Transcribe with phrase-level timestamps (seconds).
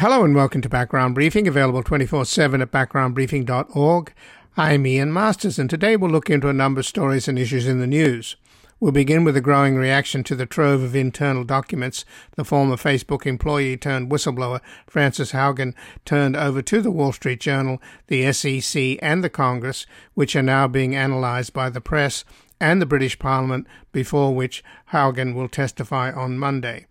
[0.00, 4.14] Hello and welcome to Background Briefing, available 24 7 at backgroundbriefing.org.
[4.56, 7.80] I'm Ian Masters, and today we'll look into a number of stories and issues in
[7.80, 8.36] the news.
[8.80, 13.26] We'll begin with a growing reaction to the trove of internal documents the former Facebook
[13.26, 15.74] employee turned whistleblower Frances Haugen
[16.06, 20.66] turned over to the Wall Street Journal, the SEC, and the Congress, which are now
[20.66, 22.24] being analysed by the press
[22.58, 24.64] and the British Parliament, before which
[24.94, 26.86] Haugen will testify on Monday.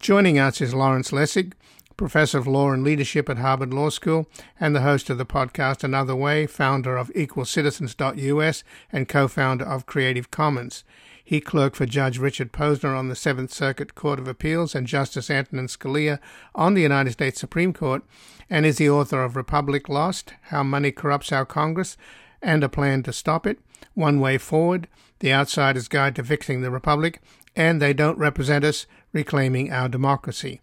[0.00, 1.52] Joining us is Lawrence Lessig,
[2.02, 4.26] professor of law and leadership at Harvard Law School,
[4.58, 9.86] and the host of the podcast Another Way, founder of EqualCitizens.us, and co founder of
[9.86, 10.82] Creative Commons.
[11.24, 15.30] He clerked for Judge Richard Posner on the Seventh Circuit Court of Appeals and Justice
[15.30, 16.18] Antonin Scalia
[16.56, 18.02] on the United States Supreme Court,
[18.50, 21.96] and is the author of Republic Lost How Money Corrupts Our Congress
[22.42, 23.60] and a Plan to Stop It,
[23.94, 24.88] One Way Forward,
[25.20, 27.22] The Outsider's Guide to Fixing the Republic,
[27.54, 30.60] and They Don't Represent Us, Reclaiming Our Democracy.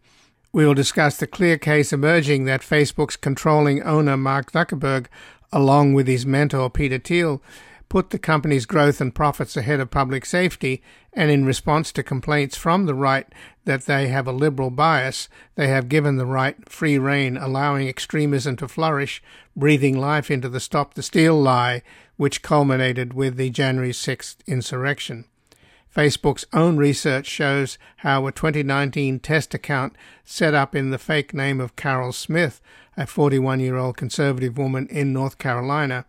[0.51, 5.05] We will discuss the clear case emerging that Facebook's controlling owner, Mark Zuckerberg,
[5.51, 7.43] along with his mentor, Peter Thiel,
[7.87, 10.81] put the company's growth and profits ahead of public safety,
[11.13, 13.27] and in response to complaints from the right
[13.65, 18.55] that they have a liberal bias, they have given the right free rein, allowing extremism
[18.55, 19.21] to flourish,
[19.55, 21.83] breathing life into the Stop the Steal lie,
[22.17, 25.25] which culminated with the January 6th insurrection.
[25.99, 31.59] Facebook's own research shows how a 2019 test account set up in the fake name
[31.59, 32.61] of Carol Smith,
[32.95, 36.05] a 41 year old conservative woman in North Carolina,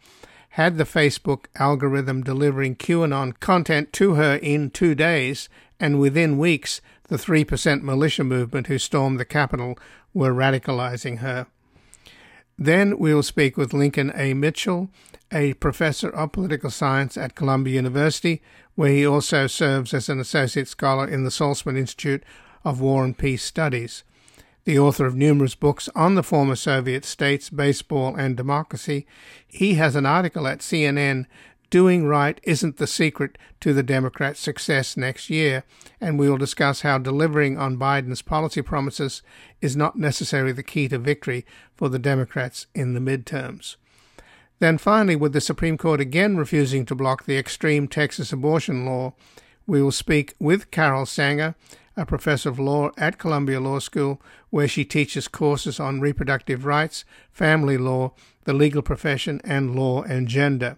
[0.51, 5.49] had the Facebook algorithm delivering QAnon content to her in two days,
[5.81, 9.77] and within weeks, the 3% militia movement who stormed the Capitol
[10.15, 11.49] were radicalizing her.
[12.63, 14.35] Then we'll speak with Lincoln A.
[14.35, 14.91] Mitchell,
[15.33, 18.43] a professor of political science at Columbia University,
[18.75, 22.23] where he also serves as an associate scholar in the Saltzman Institute
[22.63, 24.05] of War and Peace Studies.
[24.65, 29.07] The author of numerous books on the former Soviet states, baseball, and democracy,
[29.49, 31.25] he has an article at CNN
[31.71, 35.63] Doing Right Isn't the Secret to the Democrats' Success Next Year,
[36.01, 39.23] and we will discuss how delivering on Biden's policy promises
[39.61, 43.77] is not necessarily the key to victory for the Democrats in the midterms.
[44.59, 49.15] Then finally, with the Supreme Court again refusing to block the extreme Texas abortion law,
[49.65, 51.55] we will speak with Carol Sanger,
[51.97, 54.21] a professor of law at Columbia Law School,
[54.51, 60.27] where she teaches courses on reproductive rights, family law, the legal profession, and law and
[60.27, 60.77] gender.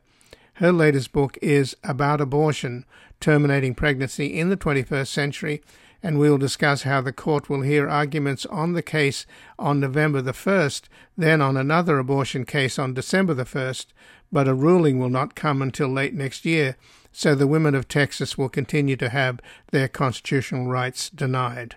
[0.55, 2.85] Her latest book is About Abortion
[3.21, 5.63] Terminating Pregnancy in the 21st Century
[6.03, 9.25] and we will discuss how the court will hear arguments on the case
[9.59, 10.83] on November the 1st,
[11.17, 13.87] then on another abortion case on December the 1st,
[14.33, 16.77] but a ruling will not come until late next year,
[17.13, 21.77] so the women of Texas will continue to have their constitutional rights denied.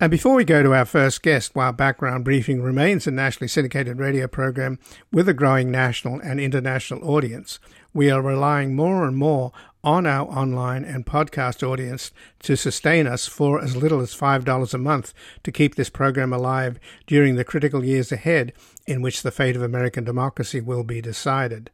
[0.00, 3.98] And before we go to our first guest, while Background Briefing remains a nationally syndicated
[3.98, 4.78] radio program
[5.10, 7.58] with a growing national and international audience,
[7.92, 9.50] we are relying more and more
[9.82, 12.12] on our online and podcast audience
[12.44, 16.78] to sustain us for as little as $5 a month to keep this program alive
[17.08, 18.52] during the critical years ahead
[18.86, 21.72] in which the fate of American democracy will be decided.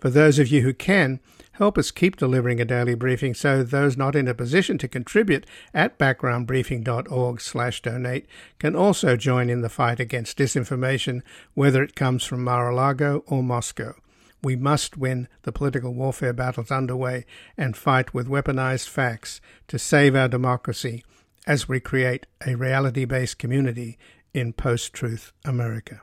[0.00, 1.18] For those of you who can,
[1.54, 5.44] help us keep delivering a daily briefing so those not in a position to contribute
[5.72, 8.26] at backgroundbriefing.org/donate
[8.58, 11.22] can also join in the fight against disinformation
[11.54, 13.94] whether it comes from Mar-a-Lago or Moscow.
[14.42, 17.24] We must win the political warfare battles underway
[17.56, 21.02] and fight with weaponized facts to save our democracy
[21.46, 23.98] as we create a reality based community
[24.34, 26.02] in post truth America.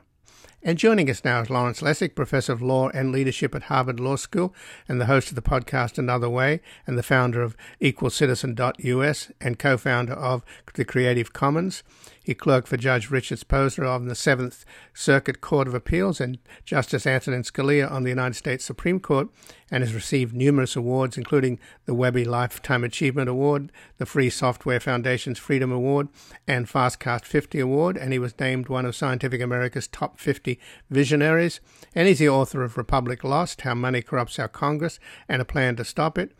[0.64, 4.14] And joining us now is Lawrence Lessig, Professor of Law and Leadership at Harvard Law
[4.14, 4.54] School
[4.88, 9.76] and the host of the podcast Another Way and the founder of EqualCitizen.us and co
[9.76, 11.82] founder of the Creative Commons.
[12.24, 14.64] He clerked for Judge Richard Posner on the Seventh
[14.94, 19.28] Circuit Court of Appeals and Justice Antonin Scalia on the United States Supreme Court,
[19.72, 25.38] and has received numerous awards, including the Webby Lifetime Achievement Award, the Free Software Foundation's
[25.38, 26.08] Freedom Award,
[26.46, 30.51] and Fastcase 50 Award, and he was named one of Scientific America's top 50
[30.90, 31.60] visionaries.
[31.94, 35.76] And he's the author of Republic Lost How Money Corrupts Our Congress and a Plan
[35.76, 36.32] to Stop It.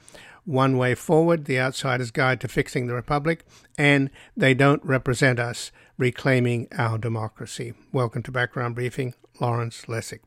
[0.44, 3.44] One Way Forward, The Outsider's Guide to Fixing the Republic,
[3.79, 7.75] and They Don't Represent Us, Reclaiming Our Democracy.
[7.93, 10.19] Welcome to Background Briefing, Lawrence Lessig.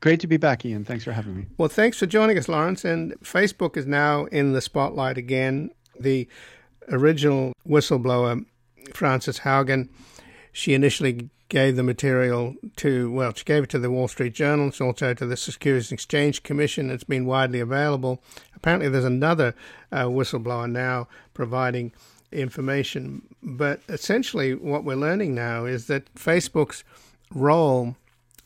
[0.00, 0.84] Great to be back, Ian.
[0.84, 1.46] Thanks for having me.
[1.56, 2.84] Well, thanks for joining us, Lawrence.
[2.84, 5.70] And Facebook is now in the spotlight again.
[5.98, 6.28] The
[6.90, 8.44] original whistleblower,
[8.92, 9.88] Frances Haugen,
[10.52, 14.68] she initially gave the material to, well, she gave it to the Wall Street Journal,
[14.68, 16.88] it's also to the Securities and Exchange Commission.
[16.88, 18.22] It's been widely available.
[18.56, 19.54] Apparently, there's another
[19.92, 21.92] uh, whistleblower now providing
[22.32, 23.20] information.
[23.42, 26.84] But essentially, what we're learning now is that Facebook's
[27.30, 27.96] role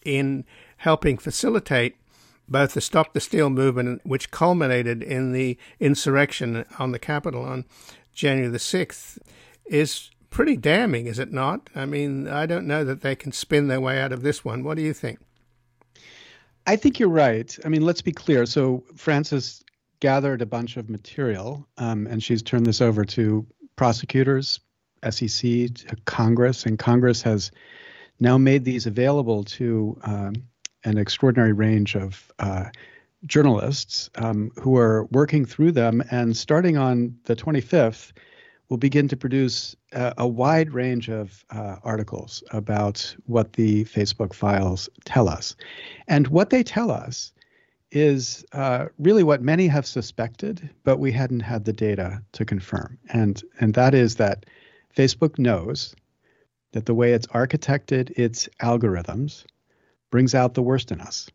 [0.05, 0.45] in
[0.79, 1.95] helping facilitate
[2.49, 7.67] both the Stop the Steal movement, which culminated in the insurrection on the Capitol on
[8.13, 9.19] January the 6th,
[9.67, 11.71] is pretty damning, is it not?
[11.75, 14.65] I mean, I don't know that they can spin their way out of this one.
[14.65, 15.19] What do you think?
[16.67, 17.59] I think you're right.
[17.65, 18.45] I mean, let's be clear.
[18.45, 19.65] So, Frances
[20.01, 23.47] gathered a bunch of material um, and she's turned this over to
[23.77, 24.61] prosecutors,
[25.09, 27.51] SEC, to Congress, and Congress has
[28.21, 30.35] now made these available to um,
[30.85, 32.65] an extraordinary range of uh,
[33.25, 36.05] journalists um, who are working through them.
[36.11, 38.13] And starting on the 25th,
[38.69, 44.33] will begin to produce a, a wide range of uh, articles about what the Facebook
[44.33, 45.55] files tell us.
[46.09, 47.33] And what they tell us
[47.93, 52.99] is uh, really what many have suspected, but we hadn't had the data to confirm.
[53.11, 54.47] And, and that is that
[54.97, 55.95] Facebook knows
[56.73, 59.45] that the way it's architected its algorithms
[60.11, 61.29] brings out the worst in us.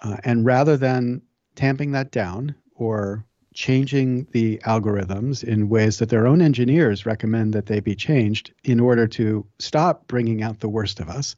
[0.00, 1.22] Uh, and rather than
[1.56, 7.66] tamping that down or changing the algorithms in ways that their own engineers recommend that
[7.66, 11.36] they be changed in order to stop bringing out the worst of us,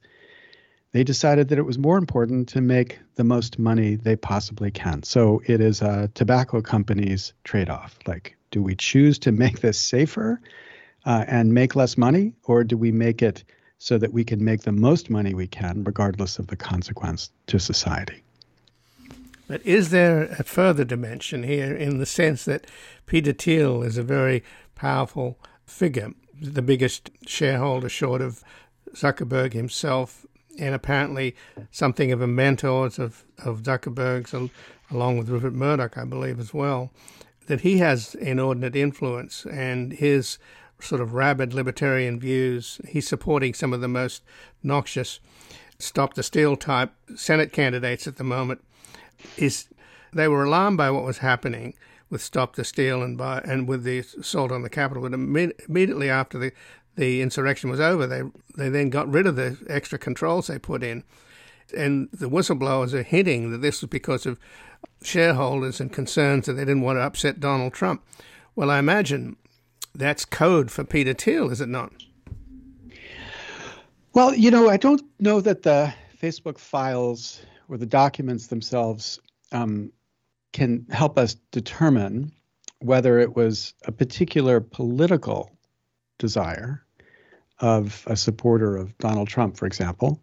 [0.92, 5.02] they decided that it was more important to make the most money they possibly can.
[5.02, 7.98] So it is a tobacco company's trade off.
[8.06, 10.40] Like, do we choose to make this safer
[11.04, 13.44] uh, and make less money, or do we make it
[13.78, 17.58] so that we can make the most money we can, regardless of the consequence to
[17.58, 18.23] society?
[19.46, 22.66] But is there a further dimension here in the sense that
[23.06, 24.42] Peter Thiel is a very
[24.74, 28.42] powerful figure, the biggest shareholder short of
[28.94, 30.24] Zuckerberg himself,
[30.58, 31.34] and apparently
[31.70, 34.34] something of a mentor of, of Zuckerberg's,
[34.90, 36.90] along with Rupert Murdoch, I believe, as well,
[37.46, 40.38] that he has inordinate influence and his
[40.80, 42.80] sort of rabid libertarian views.
[42.88, 44.22] He's supporting some of the most
[44.62, 45.20] noxious
[45.78, 48.62] stop the steal type Senate candidates at the moment.
[49.36, 49.68] Is
[50.12, 51.74] they were alarmed by what was happening
[52.10, 55.02] with Stop the Steal and by and with the assault on the Capitol.
[55.02, 56.52] But immediately after the
[56.96, 58.22] the insurrection was over, they
[58.56, 61.02] they then got rid of the extra controls they put in,
[61.76, 64.38] and the whistleblowers are hinting that this was because of
[65.02, 68.04] shareholders and concerns that they didn't want to upset Donald Trump.
[68.54, 69.36] Well, I imagine
[69.94, 71.92] that's code for Peter Thiel, is it not?
[74.12, 75.92] Well, you know, I don't know that the
[76.22, 79.20] Facebook files or the documents themselves
[79.52, 79.92] um,
[80.52, 82.32] can help us determine
[82.80, 85.50] whether it was a particular political
[86.18, 86.84] desire
[87.60, 90.20] of a supporter of Donald Trump, for example,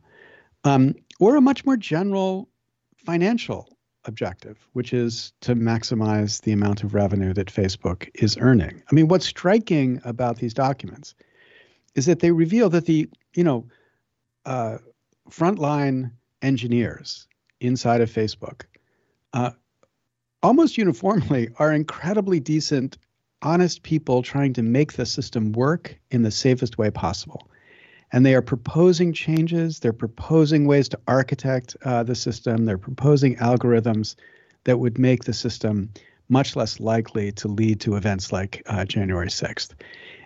[0.64, 2.50] um, or a much more general
[2.98, 8.82] financial objective, which is to maximize the amount of revenue that Facebook is earning.
[8.92, 11.16] I mean, what's striking about these documents
[11.96, 13.68] is that they reveal that the, you know,
[14.46, 14.78] uh,
[15.30, 16.12] frontline
[16.42, 17.28] engineers
[17.62, 18.64] inside of Facebook
[19.34, 19.52] uh,
[20.44, 22.98] almost uniformly are incredibly decent
[23.42, 27.50] honest people trying to make the system work in the safest way possible.
[28.12, 33.38] And they are proposing changes, they're proposing ways to architect uh, the system, they're proposing
[33.38, 34.16] algorithms
[34.66, 35.90] that would make the system
[36.30, 39.74] much less likely to lead to events like uh, January 6th.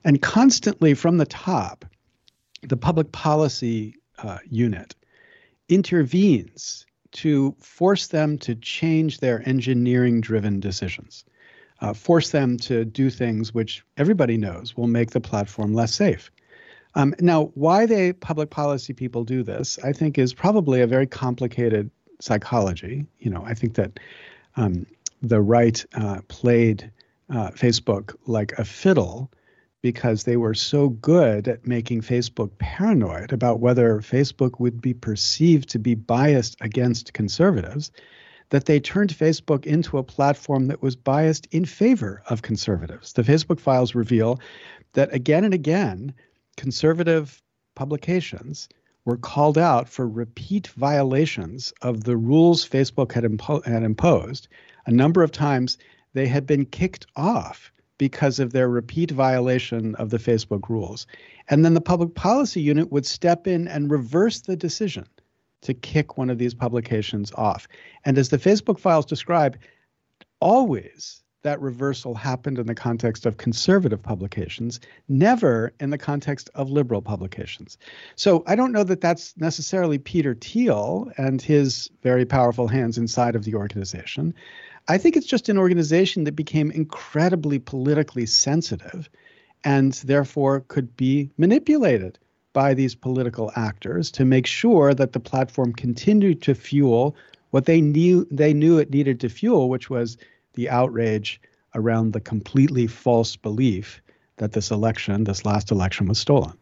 [0.03, 1.86] And constantly from the top,
[2.63, 4.95] the public policy uh, unit
[5.69, 11.25] intervenes to force them to change their engineering driven decisions
[11.81, 16.31] uh, force them to do things which everybody knows will make the platform less safe.
[16.95, 21.07] Um, now, why they public policy people do this, I think, is probably a very
[21.07, 21.91] complicated
[22.22, 23.05] psychology.
[23.19, 24.00] You know, I think that
[24.55, 24.86] um,
[25.22, 26.89] the right uh, played
[27.29, 29.29] uh, Facebook like a fiddle
[29.85, 35.69] because they were so good at making Facebook paranoid about whether Facebook would be perceived
[35.69, 37.91] to be biased against conservatives
[38.49, 43.13] that they turned Facebook into a platform that was biased in favor of conservatives.
[43.13, 44.39] The Facebook files reveal
[44.93, 46.15] that again and again,
[46.57, 47.39] conservative
[47.75, 48.67] publications
[49.05, 54.47] were called out for repeat violations of the rules Facebook had, impo- had imposed.
[54.87, 55.77] A number of times
[56.13, 61.07] they had been kicked off because of their repeat violation of the Facebook rules.
[61.47, 65.05] And then the public policy unit would step in and reverse the decision
[65.61, 67.67] to kick one of these publications off.
[68.03, 69.57] And as the Facebook files describe,
[70.39, 76.71] always that reversal happened in the context of conservative publications, never in the context of
[76.71, 77.77] liberal publications.
[78.15, 83.35] So I don't know that that's necessarily Peter Thiel and his very powerful hands inside
[83.35, 84.33] of the organization.
[84.87, 89.09] I think it's just an organization that became incredibly politically sensitive
[89.63, 92.19] and therefore could be manipulated
[92.53, 97.15] by these political actors to make sure that the platform continued to fuel
[97.49, 100.17] what they knew they knew it needed to fuel, which was
[100.53, 101.41] the outrage
[101.73, 104.01] around the completely false belief
[104.37, 106.53] that this election, this last election, was stolen.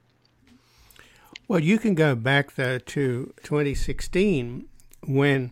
[1.47, 4.65] Well, you can go back though to 2016
[5.05, 5.51] when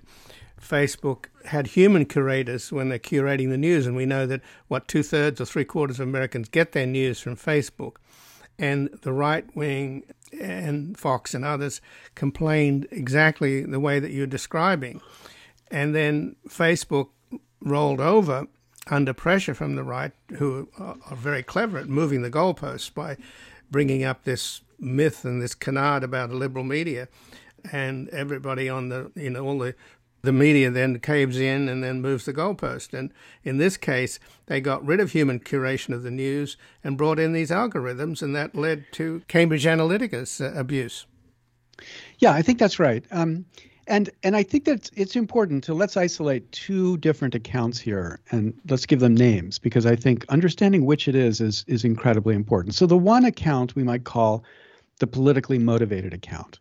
[0.62, 5.04] Facebook had human curators when they're curating the news, and we know that what two
[5.04, 7.96] thirds or three quarters of Americans get their news from Facebook.
[8.60, 10.04] And the right wing
[10.40, 11.82] and Fox and others
[12.16, 15.02] complained exactly the way that you're describing.
[15.72, 17.10] And then Facebook
[17.62, 18.48] rolled over
[18.88, 23.18] under pressure from the right, who are very clever at moving the goalposts by
[23.70, 27.08] bringing up this myth and this canard about liberal media,
[27.72, 29.76] and everybody on the you know all the
[30.22, 32.98] the media then caves in and then moves the goalpost.
[32.98, 33.14] And
[33.44, 37.34] in this case, they got rid of human curation of the news and brought in
[37.34, 41.06] these algorithms, and that led to Cambridge Analytica's uh, abuse.
[42.20, 43.04] Yeah, I think that's right.
[43.12, 43.46] Um,
[43.88, 48.54] and and I think that it's important to let's isolate two different accounts here and
[48.70, 52.76] let's give them names because I think understanding which it is is is incredibly important.
[52.76, 54.44] So the one account we might call
[55.00, 56.60] the politically motivated account,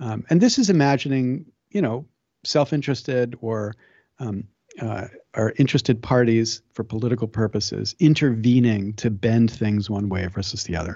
[0.00, 2.04] um, and this is imagining you know
[2.46, 3.74] self-interested or
[4.18, 4.44] um,
[4.80, 10.76] uh, or interested parties for political purposes intervening to bend things one way versus the
[10.76, 10.94] other.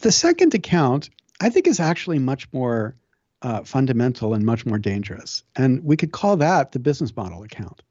[0.00, 2.96] The second account, I think, is actually much more
[3.42, 5.44] uh, fundamental and much more dangerous.
[5.54, 7.82] And we could call that the business model account.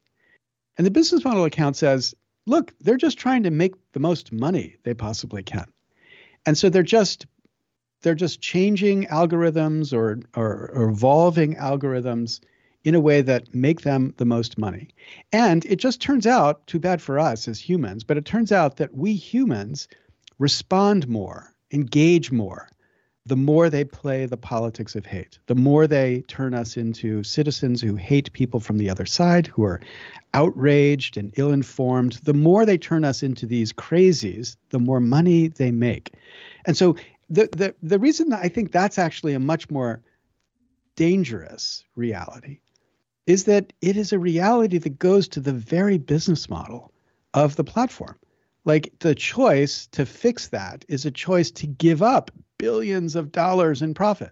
[0.77, 2.13] And the business model account says,
[2.45, 5.65] look, they're just trying to make the most money they possibly can.
[6.45, 7.25] And so they're just
[8.01, 12.39] they're just changing algorithms or, or, or evolving algorithms
[12.85, 14.89] in a way that make them the most money.
[15.33, 18.77] And it just turns out, too bad for us as humans, but it turns out
[18.77, 19.87] that we humans
[20.37, 22.69] respond more, engage more,
[23.25, 27.81] the more they play the politics of hate, the more they turn us into citizens
[27.81, 29.81] who hate people from the other side, who are
[30.35, 35.47] outraged and ill informed, the more they turn us into these crazies, the more money
[35.47, 36.13] they make.
[36.67, 36.95] And so
[37.31, 40.03] the, the, the reason that I think that's actually a much more
[40.95, 42.59] dangerous reality
[43.27, 46.91] is that it is a reality that goes to the very business model
[47.33, 48.15] of the platform.
[48.65, 53.81] Like the choice to fix that is a choice to give up billions of dollars
[53.81, 54.31] in profit.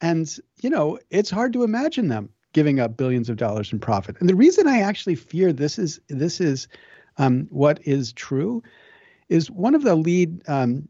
[0.00, 4.16] And, you know, it's hard to imagine them giving up billions of dollars in profit.
[4.18, 6.66] And the reason I actually fear this is this is
[7.18, 8.62] um, what is true
[9.28, 10.88] is one of the lead um,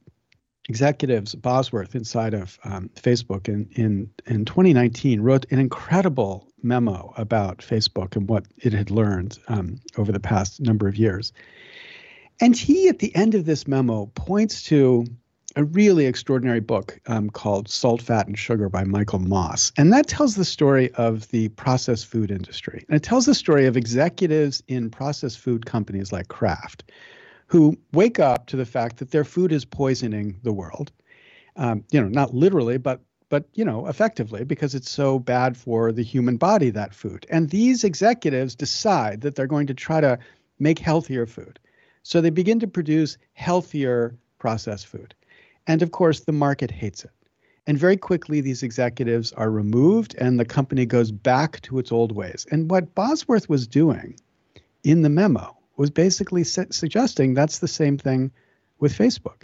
[0.68, 7.58] executives, Bosworth, inside of um, Facebook in, in, in 2019, wrote an incredible memo about
[7.58, 11.32] Facebook and what it had learned um, over the past number of years.
[12.40, 15.04] And he, at the end of this memo, points to
[15.56, 19.72] a really extraordinary book um, called Salt, Fat, and Sugar by Michael Moss.
[19.76, 22.84] And that tells the story of the processed food industry.
[22.88, 26.84] And it tells the story of executives in processed food companies like Kraft
[27.50, 30.92] who wake up to the fact that their food is poisoning the world.
[31.56, 33.00] Um, you know, not literally, but
[33.30, 37.25] but you know, effectively because it's so bad for the human body that food.
[37.30, 40.18] And these executives decide that they're going to try to
[40.58, 41.58] make healthier food.
[42.02, 45.14] So they begin to produce healthier processed food.
[45.66, 47.10] And of course, the market hates it.
[47.66, 52.12] And very quickly, these executives are removed and the company goes back to its old
[52.12, 52.46] ways.
[52.50, 54.18] And what Bosworth was doing
[54.82, 58.32] in the memo was basically su- suggesting that's the same thing
[58.80, 59.42] with Facebook.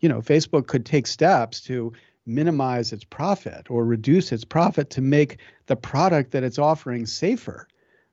[0.00, 1.92] You know, Facebook could take steps to
[2.26, 7.68] minimize its profit or reduce its profit to make the product that it's offering safer.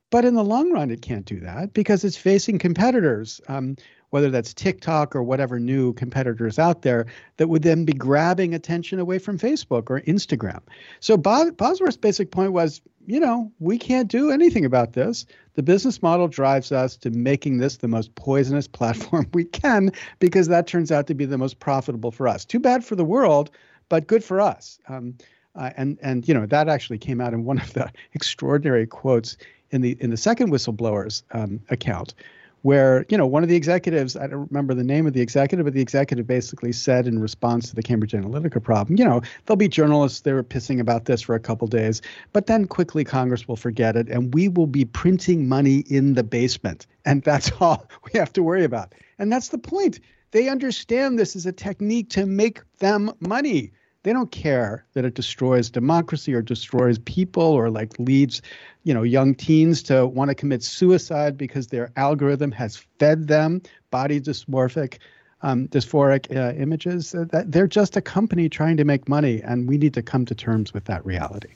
[0.09, 3.75] But in the long run, it can't do that because it's facing competitors um,
[4.13, 8.99] whether that's TikTok or whatever new competitors out there that would then be grabbing attention
[8.99, 10.59] away from Facebook or Instagram.
[10.99, 15.25] So Bosworth's basic point was, you know, we can't do anything about this.
[15.55, 20.47] The business model drives us to making this the most poisonous platform we can because
[20.47, 22.45] that turns out to be the most profitable for us.
[22.45, 23.49] Too bad for the world,
[23.93, 24.79] but good for us.
[24.87, 25.15] Um,
[25.55, 29.37] uh, and and you know that actually came out in one of the extraordinary quotes
[29.69, 32.15] in the in the second whistleblowers um, account,
[32.63, 35.63] where you know one of the executives i don't remember the name of the executive
[35.63, 39.57] but the executive basically said in response to the cambridge analytica problem you know there'll
[39.57, 43.47] be journalists that are pissing about this for a couple days but then quickly congress
[43.47, 47.87] will forget it and we will be printing money in the basement and that's all
[48.05, 48.95] we have to worry about.
[49.19, 49.99] And that's the point.
[50.31, 53.71] They understand this is a technique to make them money
[54.03, 58.41] they don't care that it destroys democracy or destroys people or like leads,
[58.83, 63.61] you know, young teens to want to commit suicide because their algorithm has fed them
[63.91, 64.99] body dysmorphic
[65.43, 67.13] um, dysphoric uh, images.
[67.13, 70.25] Uh, that they're just a company trying to make money, and we need to come
[70.25, 71.49] to terms with that reality.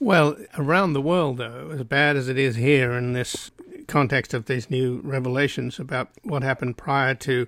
[0.00, 3.50] Well, around the world, though, as bad as it is here in this
[3.86, 7.46] context of these new revelations about what happened prior to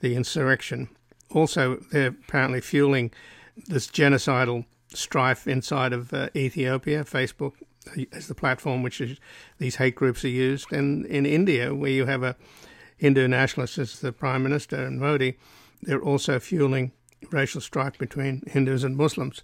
[0.00, 0.88] the insurrection,
[1.36, 3.12] also they're apparently fueling
[3.66, 7.04] this genocidal strife inside of uh, Ethiopia.
[7.04, 7.52] Facebook
[8.12, 9.18] as the platform which is,
[9.58, 12.36] these hate groups are used, and in India, where you have a
[12.96, 15.38] Hindu nationalist as the prime minister and Modi,
[15.82, 16.92] they're also fueling
[17.30, 19.42] racial strife between Hindus and Muslims.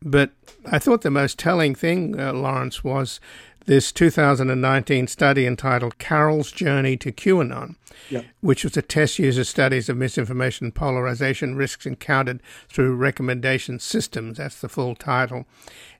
[0.00, 0.32] But
[0.66, 3.20] I thought the most telling thing, uh, Lawrence, was
[3.66, 7.76] this 2019 study entitled Carol's Journey to QAnon,
[8.10, 8.24] yep.
[8.40, 14.38] which was a test user studies of misinformation and polarization risks encountered through recommendation systems.
[14.38, 15.46] That's the full title.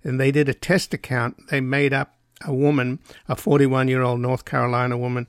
[0.02, 1.49] And they did a test account.
[1.50, 5.26] They made up a woman, a 41 year old North Carolina woman,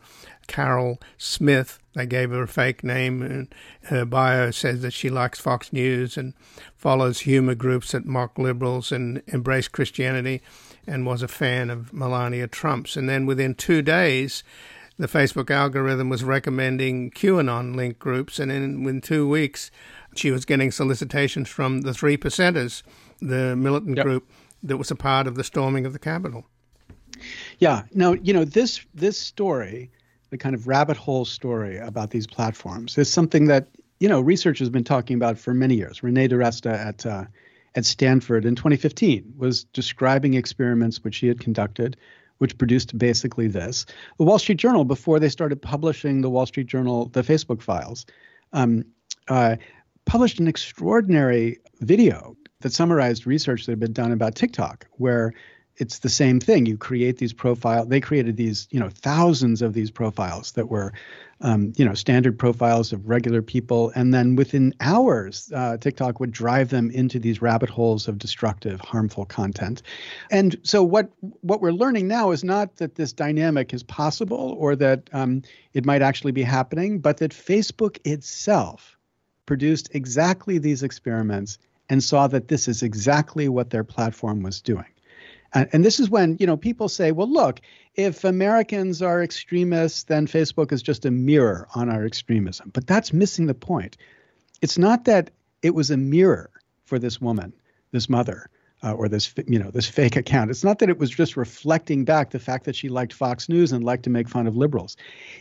[0.47, 1.79] Carol Smith.
[1.93, 6.17] They gave her a fake name, and her bio says that she likes Fox News
[6.17, 6.33] and
[6.75, 10.41] follows humor groups that mock liberals and embrace Christianity,
[10.87, 12.95] and was a fan of Melania Trump's.
[12.97, 14.43] And then within two days,
[14.97, 19.71] the Facebook algorithm was recommending QAnon link groups, and in within two weeks,
[20.15, 22.83] she was getting solicitations from the Three Percenters,
[23.19, 24.05] the militant yep.
[24.05, 24.29] group
[24.63, 26.45] that was a part of the storming of the Capitol.
[27.59, 27.83] Yeah.
[27.93, 29.91] Now, you know, this this story
[30.29, 33.67] the kind of rabbit hole story about these platforms is something that
[33.99, 36.03] you know research has been talking about for many years.
[36.03, 37.25] Renee DiResta at uh,
[37.75, 41.97] at Stanford in 2015 was describing experiments which he had conducted,
[42.37, 43.85] which produced basically this.
[44.17, 48.05] The Wall Street Journal, before they started publishing the Wall Street Journal, the Facebook files,
[48.53, 48.85] um,
[49.27, 49.57] uh,
[50.05, 55.33] published an extraordinary video that summarized research that had been done about TikTok, where
[55.77, 56.65] it's the same thing.
[56.65, 57.85] You create these profile.
[57.85, 60.93] They created these, you know, thousands of these profiles that were,
[61.41, 66.31] um, you know, standard profiles of regular people, and then within hours, uh, TikTok would
[66.31, 69.81] drive them into these rabbit holes of destructive, harmful content.
[70.31, 71.09] And so, what
[71.41, 75.41] what we're learning now is not that this dynamic is possible or that um,
[75.73, 78.97] it might actually be happening, but that Facebook itself
[79.45, 81.57] produced exactly these experiments
[81.89, 84.85] and saw that this is exactly what their platform was doing.
[85.53, 87.61] And, and this is when, you know, people say, well, look,
[87.95, 92.71] if Americans are extremists, then Facebook is just a mirror on our extremism.
[92.73, 93.97] But that's missing the point.
[94.61, 95.31] It's not that
[95.61, 96.49] it was a mirror
[96.83, 97.53] for this woman,
[97.91, 98.49] this mother,
[98.83, 100.51] uh, or this you know this fake account.
[100.51, 103.71] It's not that it was just reflecting back the fact that she liked Fox News
[103.71, 104.97] and liked to make fun of liberals.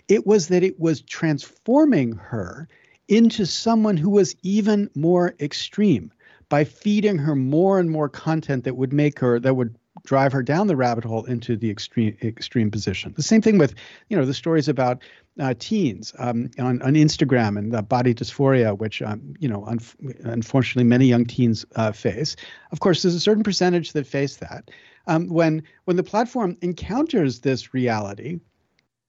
[0.08, 2.68] It was that it was transforming her
[3.08, 6.12] into someone who was even more extreme
[6.48, 10.42] by feeding her more and more content that would make her that would drive her
[10.42, 13.14] down the rabbit hole into the extreme extreme position.
[13.16, 13.74] The same thing with
[14.08, 15.02] you know the stories about
[15.40, 19.80] uh, teens um, on on Instagram and the body dysphoria, which um, you know un-
[20.24, 22.36] unfortunately many young teens uh, face.
[22.70, 24.70] Of course, there's a certain percentage that face that.
[25.06, 28.40] Um, when when the platform encounters this reality,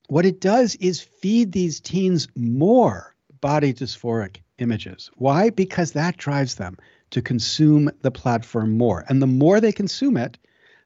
[0.08, 5.12] what it does is feed these teens more body dysphoric images.
[5.16, 5.50] Why?
[5.50, 6.78] Because that drives them
[7.12, 9.06] to consume the platform more.
[9.08, 10.38] And the more they consume it,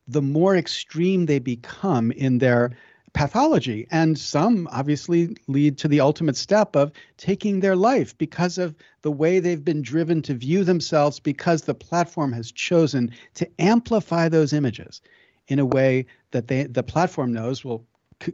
[0.09, 2.71] the more extreme they become in their
[3.13, 3.87] pathology.
[3.91, 9.11] And some obviously lead to the ultimate step of taking their life because of the
[9.11, 14.53] way they've been driven to view themselves, because the platform has chosen to amplify those
[14.53, 15.01] images
[15.47, 17.85] in a way that they, the platform knows will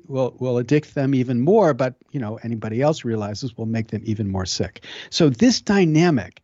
[0.07, 4.01] will will addict them even more but you know anybody else realizes will make them
[4.03, 6.41] even more sick so this dynamic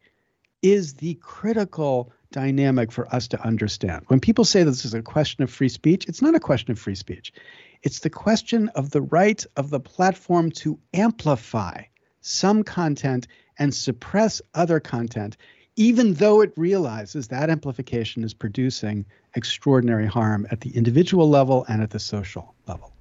[0.62, 4.04] is the critical dynamic for us to understand.
[4.08, 6.80] When people say this is a question of free speech, it's not a question of
[6.80, 7.34] free speech.
[7.84, 11.84] It's the question of the right of the platform to amplify
[12.22, 15.38] some content and suppress other content,
[15.76, 21.82] even though it realizes that amplification is producing extraordinary harm at the individual level and
[21.82, 22.92] at the social level.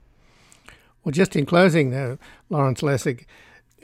[1.04, 2.18] Well, just in closing, though,
[2.50, 3.24] Lawrence Lessig,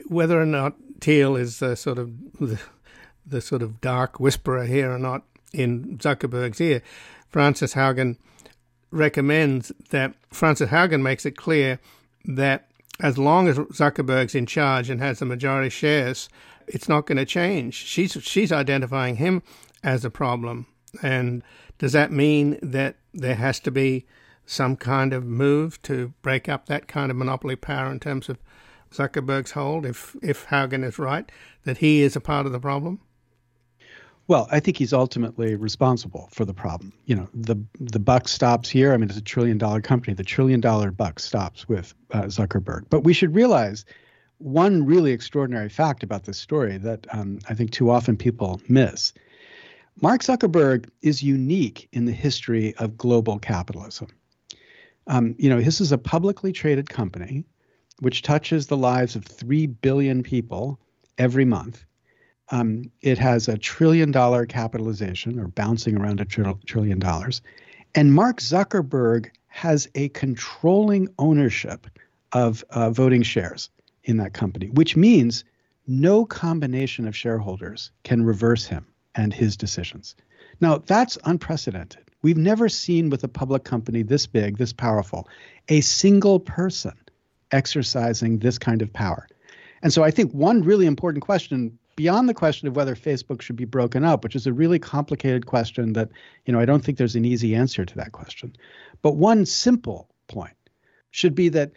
[0.07, 2.59] whether or not Thiel is uh, sort of the,
[3.25, 5.23] the sort of dark whisperer here or not,
[5.57, 6.81] in Zuckerberg's ear.
[7.29, 8.17] Frances Haugen
[8.91, 11.79] recommends that Frances Haugen makes it clear
[12.25, 16.29] that as long as Zuckerberg's in charge and has the majority shares,
[16.67, 17.73] it's not going to change.
[17.73, 19.43] She's she's identifying him
[19.83, 20.67] as a problem.
[21.01, 21.43] And
[21.77, 24.05] does that mean that there has to be
[24.45, 28.37] some kind of move to break up that kind of monopoly power in terms of
[28.91, 31.29] Zuckerberg's hold if if Haugen is right
[31.65, 33.01] that he is a part of the problem?
[34.27, 36.91] Well, I think he's ultimately responsible for the problem.
[37.05, 38.93] You know, the the buck stops here.
[38.93, 40.13] I mean, it's a trillion dollar company.
[40.13, 42.85] The trillion dollar buck stops with uh, Zuckerberg.
[42.89, 43.85] But we should realize
[44.39, 49.13] one really extraordinary fact about this story that um, I think too often people miss.
[50.01, 54.09] Mark Zuckerberg is unique in the history of global capitalism.
[55.07, 57.45] Um, you know, this is a publicly traded company
[57.99, 60.79] which touches the lives of 3 billion people
[61.17, 61.83] every month.
[62.49, 67.41] Um, it has a trillion dollar capitalization or bouncing around a tr- trillion dollars.
[67.95, 71.87] And Mark Zuckerberg has a controlling ownership
[72.31, 73.69] of uh, voting shares
[74.03, 75.43] in that company, which means
[75.87, 80.15] no combination of shareholders can reverse him and his decisions.
[80.61, 82.03] Now, that's unprecedented.
[82.21, 85.27] We've never seen with a public company this big, this powerful,
[85.69, 86.93] a single person
[87.51, 89.27] exercising this kind of power.
[89.81, 93.57] And so I think one really important question beyond the question of whether Facebook should
[93.57, 96.09] be broken up, which is a really complicated question that,
[96.45, 98.55] you know, I don't think there's an easy answer to that question.
[99.01, 100.53] But one simple point
[101.11, 101.71] should be that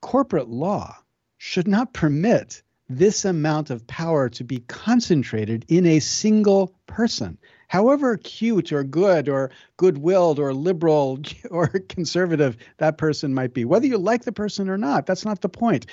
[0.00, 0.96] corporate law
[1.36, 7.36] should not permit this amount of power to be concentrated in a single person.
[7.68, 11.18] However cute or good or good willed or liberal
[11.50, 15.40] or conservative that person might be, whether you like the person or not, that's not
[15.40, 15.86] the point.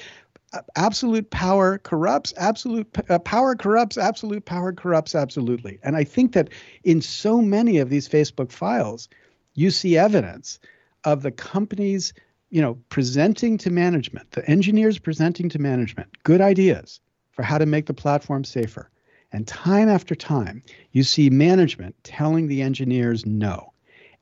[0.76, 5.80] Absolute power corrupts, absolute uh, power corrupts, absolute power corrupts absolutely.
[5.84, 6.50] And I think that
[6.84, 9.10] in so many of these Facebook files,
[9.56, 10.60] you see evidence
[11.04, 12.14] of the company's
[12.54, 17.00] you know, presenting to management, the engineers presenting to management good ideas
[17.32, 18.92] for how to make the platform safer.
[19.32, 20.62] And time after time,
[20.92, 23.74] you see management telling the engineers no.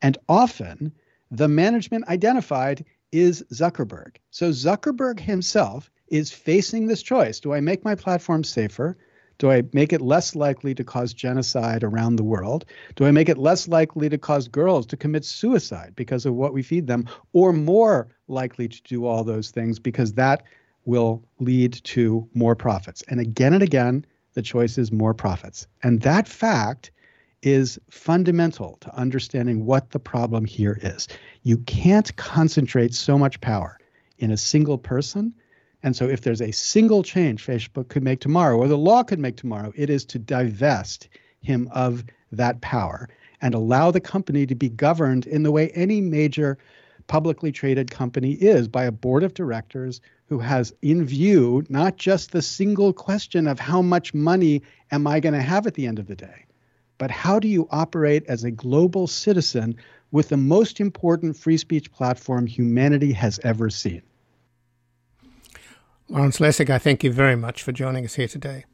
[0.02, 0.94] And often,
[1.30, 4.15] the management identified is Zuckerberg.
[4.30, 8.97] So Zuckerberg himself is facing this choice do I make my platform safer?
[9.39, 12.65] Do I make it less likely to cause genocide around the world?
[12.95, 16.54] Do I make it less likely to cause girls to commit suicide because of what
[16.54, 20.43] we feed them, or more likely to do all those things because that
[20.86, 23.02] will lead to more profits?
[23.08, 25.65] And again and again, the choice is more profits.
[25.82, 26.91] And that fact
[27.41, 31.08] is fundamental to understanding what the problem here is.
[31.41, 33.80] You can't concentrate so much power
[34.19, 35.34] in a single person
[35.84, 39.20] and so, if there's a single change Facebook could make tomorrow, or the law could
[39.20, 41.10] make tomorrow, it is to divest
[41.41, 43.10] him of that power
[43.41, 46.58] and allow the company to be governed in the way any major
[47.08, 52.32] publicly traded company is by a board of directors who has in view not just
[52.32, 55.98] the single question of how much money am I going to have at the end
[56.00, 56.46] of the day,
[57.00, 59.76] but how do you operate as a global citizen
[60.12, 64.04] with the most important free speech platform humanity has ever seen?
[66.12, 68.65] Lawrence Lessig, I thank you very much for joining us here today.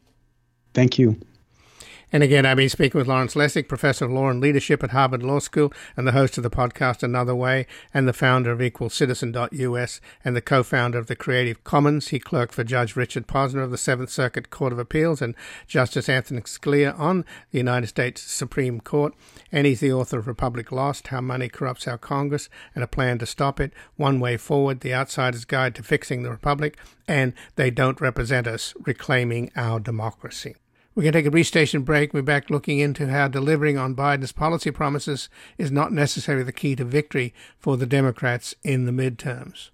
[0.73, 1.21] Thank you.
[2.09, 5.23] And again, I've been speaking with Lawrence Lessig, Professor of Law and Leadership at Harvard
[5.23, 9.99] Law School and the host of the podcast Another Way and the founder of EqualCitizen.us
[10.23, 12.07] and the co-founder of the Creative Commons.
[12.07, 15.35] He clerked for Judge Richard Posner of the Seventh Circuit Court of Appeals and
[15.67, 19.13] Justice Anthony Scalia on the United States Supreme Court.
[19.51, 23.17] And he's the author of Republic Lost, How Money Corrupts Our Congress and a Plan
[23.17, 27.69] to Stop It, One Way Forward, The Outsider's Guide to Fixing the Republic, and They
[27.69, 30.55] Don't Represent Us, Reclaiming Our Democracy.
[30.97, 32.11] We're going to take a brief station break.
[32.11, 36.75] We're back looking into how delivering on Biden's policy promises is not necessarily the key
[36.75, 39.69] to victory for the Democrats in the midterms.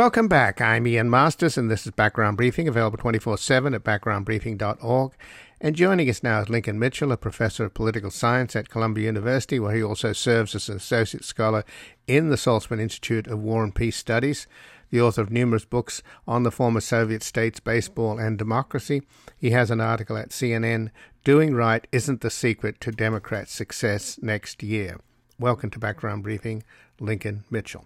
[0.00, 0.62] Welcome back.
[0.62, 5.12] I'm Ian Masters, and this is Background Briefing, available 24 7 at backgroundbriefing.org.
[5.60, 9.60] And joining us now is Lincoln Mitchell, a professor of political science at Columbia University,
[9.60, 11.64] where he also serves as an associate scholar
[12.06, 14.46] in the Saltzman Institute of War and Peace Studies,
[14.88, 19.02] the author of numerous books on the former Soviet states, baseball, and democracy.
[19.36, 20.88] He has an article at CNN
[21.24, 24.98] Doing Right Isn't the Secret to Democrat Success Next Year.
[25.38, 26.62] Welcome to Background Briefing,
[26.98, 27.84] Lincoln Mitchell.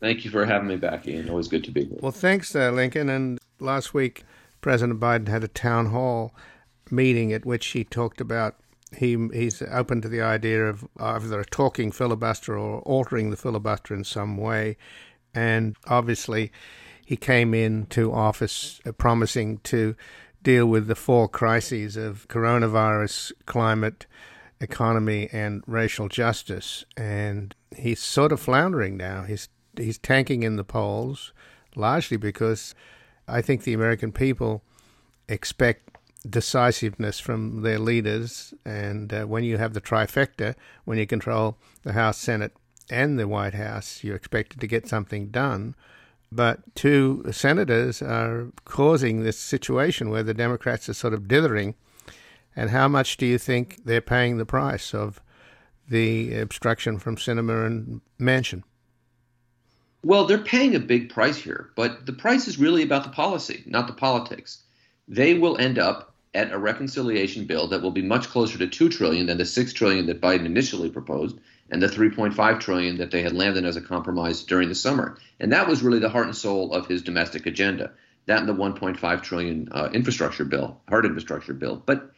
[0.00, 1.28] Thank you for having me back, Ian.
[1.28, 1.98] Always good to be here.
[2.00, 3.08] Well, thanks, uh, Lincoln.
[3.08, 4.24] And last week,
[4.60, 6.34] President Biden had a town hall
[6.90, 8.56] meeting at which he talked about
[8.96, 13.94] he he's open to the idea of either a talking filibuster or altering the filibuster
[13.94, 14.76] in some way.
[15.34, 16.50] And obviously,
[17.06, 19.94] he came into office uh, promising to
[20.42, 24.06] deal with the four crises of coronavirus, climate,
[24.60, 26.84] economy, and racial justice.
[26.96, 29.22] And he's sort of floundering now.
[29.22, 29.48] He's
[29.80, 31.32] he's tanking in the polls,
[31.74, 32.74] largely because
[33.26, 34.62] I think the American people
[35.28, 38.52] expect decisiveness from their leaders.
[38.64, 42.52] And uh, when you have the trifecta, when you control the House, Senate,
[42.90, 45.74] and the White House, you're expected to get something done.
[46.32, 51.74] But two senators are causing this situation where the Democrats are sort of dithering.
[52.54, 55.20] And how much do you think they're paying the price of
[55.88, 58.62] the obstruction from Sinema and Manchin?
[60.02, 63.62] Well, they're paying a big price here, but the price is really about the policy,
[63.66, 64.62] not the politics.
[65.06, 68.88] They will end up at a reconciliation bill that will be much closer to 2
[68.88, 71.38] trillion than the 6 trillion that Biden initially proposed
[71.70, 75.18] and the 3.5 trillion that they had landed as a compromise during the summer.
[75.38, 77.92] And that was really the heart and soul of his domestic agenda.
[78.26, 81.82] That and the 1.5 trillion uh, infrastructure bill, hard infrastructure bill.
[81.84, 82.12] But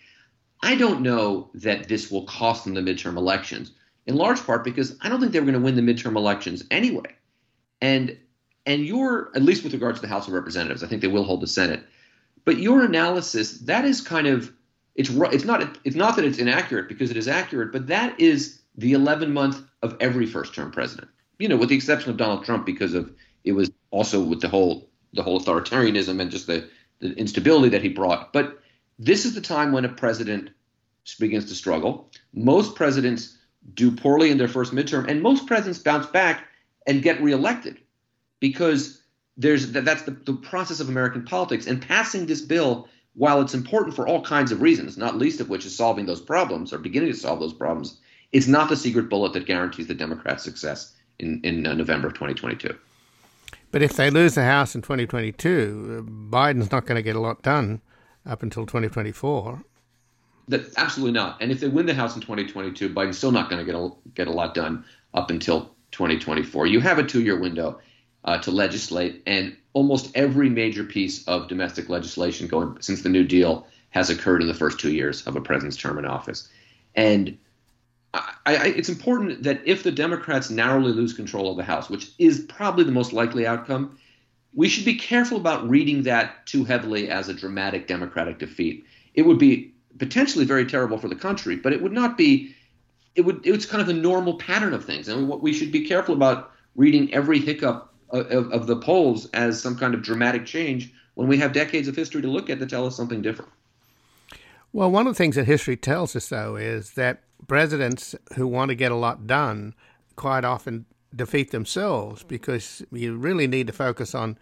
[0.62, 3.73] I don't know that this will cost them the midterm elections,
[4.07, 6.64] in large part because I don't think they were going to win the midterm elections
[6.71, 7.16] anyway.
[7.83, 8.16] And
[8.64, 11.25] and your at least with regards to the House of Representatives, I think they will
[11.25, 11.83] hold the Senate.
[12.45, 14.53] But your analysis that is kind of
[14.95, 18.61] it's it's not it's not that it's inaccurate because it is accurate, but that is
[18.77, 21.09] the 11 month of every first term president.
[21.38, 23.12] You know, with the exception of Donald Trump because of
[23.45, 26.68] it was also with the whole the whole authoritarianism and just the
[27.01, 28.33] the instability that he brought.
[28.33, 28.61] But
[28.99, 30.51] this is the time when a president
[31.18, 32.09] begins to struggle.
[32.33, 33.37] Most presidents
[33.75, 36.47] do poorly in their first midterm, and most presidents bounce back
[36.87, 37.79] and get reelected
[38.40, 39.03] because
[39.37, 41.66] there's that's the, the process of American politics.
[41.66, 45.49] And passing this bill, while it's important for all kinds of reasons, not least of
[45.49, 48.01] which is solving those problems or beginning to solve those problems,
[48.33, 52.14] it's not the secret bullet that guarantees the Democrats' success in, in uh, November of
[52.14, 52.75] 2022.
[53.71, 57.21] But if they lose the House in 2022, uh, Biden's not going to get a
[57.21, 57.81] lot done
[58.27, 59.62] up until 2024.
[60.49, 61.40] That absolutely not.
[61.40, 63.90] And if they win the House in 2022, Biden's still not going to get a,
[64.14, 66.66] get a lot done up until 2024.
[66.66, 67.81] You have a two-year window
[68.24, 73.24] uh, to legislate, and almost every major piece of domestic legislation going since the New
[73.24, 76.48] Deal has occurred in the first two years of a president's term in office.
[76.94, 77.38] And
[78.14, 82.11] I, I, it's important that if the Democrats narrowly lose control of the House, which
[82.18, 83.98] is probably the most likely outcome,
[84.55, 88.85] we should be careful about reading that too heavily as a dramatic Democratic defeat.
[89.14, 92.55] It would be potentially very terrible for the country, but it would not be.
[93.14, 93.46] It would.
[93.46, 96.53] It's kind of the normal pattern of things, and what we should be careful about
[96.77, 101.29] reading every hiccup of, of, of the polls as some kind of dramatic change when
[101.29, 103.51] we have decades of history to look at to tell us something different.
[104.72, 108.70] Well, one of the things that history tells us, though, is that presidents who want
[108.70, 109.75] to get a lot done
[110.16, 114.38] quite often defeat themselves because you really need to focus on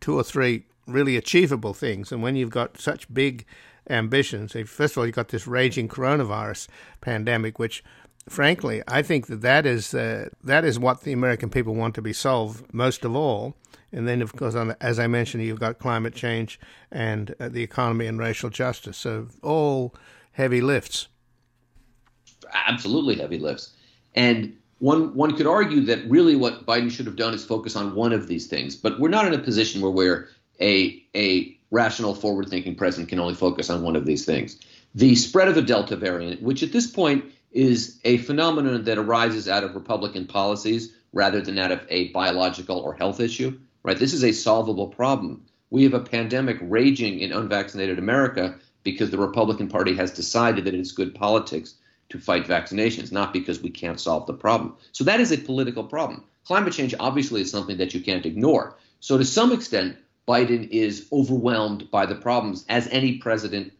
[0.00, 2.10] two or three really achievable things.
[2.10, 3.44] And when you've got such big
[3.88, 6.66] ambitions, first of all, you've got this raging coronavirus
[7.00, 7.84] pandemic, which
[8.28, 12.02] frankly, I think that that is uh, that is what the American people want to
[12.02, 13.56] be solved most of all.
[13.90, 16.60] And then, of course, the, as I mentioned, you've got climate change
[16.90, 18.98] and uh, the economy and racial justice.
[18.98, 19.94] So all
[20.32, 21.08] heavy lifts
[22.54, 23.72] absolutely heavy lifts.
[24.14, 27.94] And one one could argue that really what Biden should have done is focus on
[27.94, 28.76] one of these things.
[28.76, 30.28] But we're not in a position where we're
[30.60, 34.58] a a rational, forward-thinking president can only focus on one of these things.
[34.94, 39.48] The spread of the Delta variant, which at this point is a phenomenon that arises
[39.48, 43.98] out of Republican policies rather than out of a biological or health issue, right?
[43.98, 45.44] This is a solvable problem.
[45.70, 50.74] We have a pandemic raging in unvaccinated America because the Republican Party has decided that
[50.74, 51.74] it's good politics
[52.10, 54.74] to fight vaccinations, not because we can't solve the problem.
[54.92, 56.24] So that is a political problem.
[56.46, 58.76] Climate change obviously is something that you can't ignore.
[59.00, 63.72] So to some extent, Biden is overwhelmed by the problems, as any president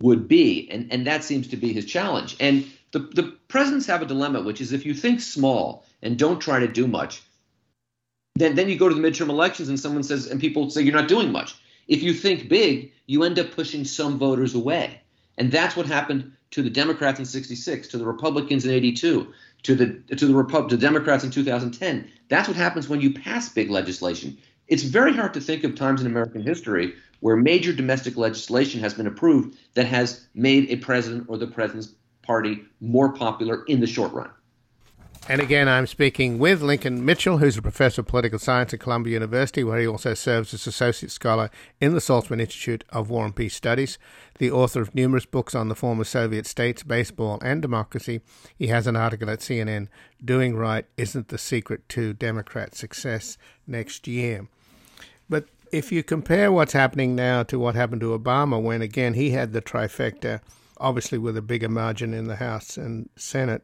[0.00, 0.68] would be.
[0.70, 2.36] And, and that seems to be his challenge.
[2.40, 6.40] And the, the presidents have a dilemma, which is if you think small and don't
[6.40, 7.22] try to do much,
[8.34, 10.94] then, then you go to the midterm elections and someone says, and people say you're
[10.94, 11.54] not doing much.
[11.88, 15.00] If you think big, you end up pushing some voters away.
[15.36, 19.74] And that's what happened to the Democrats in 66, to the Republicans in 82, to
[19.74, 22.10] the to the Repu- to Democrats in 2010.
[22.28, 24.38] That's what happens when you pass big legislation.
[24.68, 28.94] It's very hard to think of times in American history where major domestic legislation has
[28.94, 31.94] been approved that has made a president or the president's
[32.30, 34.30] party more popular in the short run.
[35.28, 39.14] And again, I'm speaking with Lincoln Mitchell, who's a professor of political science at Columbia
[39.14, 43.34] University, where he also serves as associate scholar in the Saltzman Institute of War and
[43.34, 43.98] Peace Studies.
[44.38, 48.20] The author of numerous books on the former Soviet states, baseball, and democracy.
[48.56, 49.88] He has an article at CNN
[50.24, 54.46] Doing Right Isn't the Secret to Democrat Success next year.
[55.28, 59.30] But if you compare what's happening now to what happened to Obama, when again he
[59.30, 60.40] had the trifecta,
[60.80, 63.62] obviously with a bigger margin in the House and Senate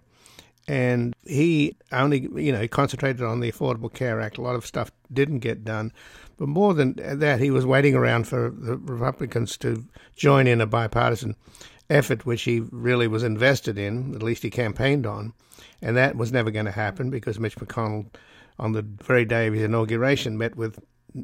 [0.68, 4.38] and he only, you know, concentrated on the Affordable Care Act.
[4.38, 5.92] A lot of stuff didn't get done.
[6.38, 9.84] But more than that, he was waiting around for the Republicans to
[10.16, 11.36] join in a bipartisan
[11.88, 15.32] effort, which he really was invested in, at least he campaigned on.
[15.80, 18.06] And that was never going to happen because Mitch McConnell,
[18.58, 20.80] on the very day of his inauguration, met with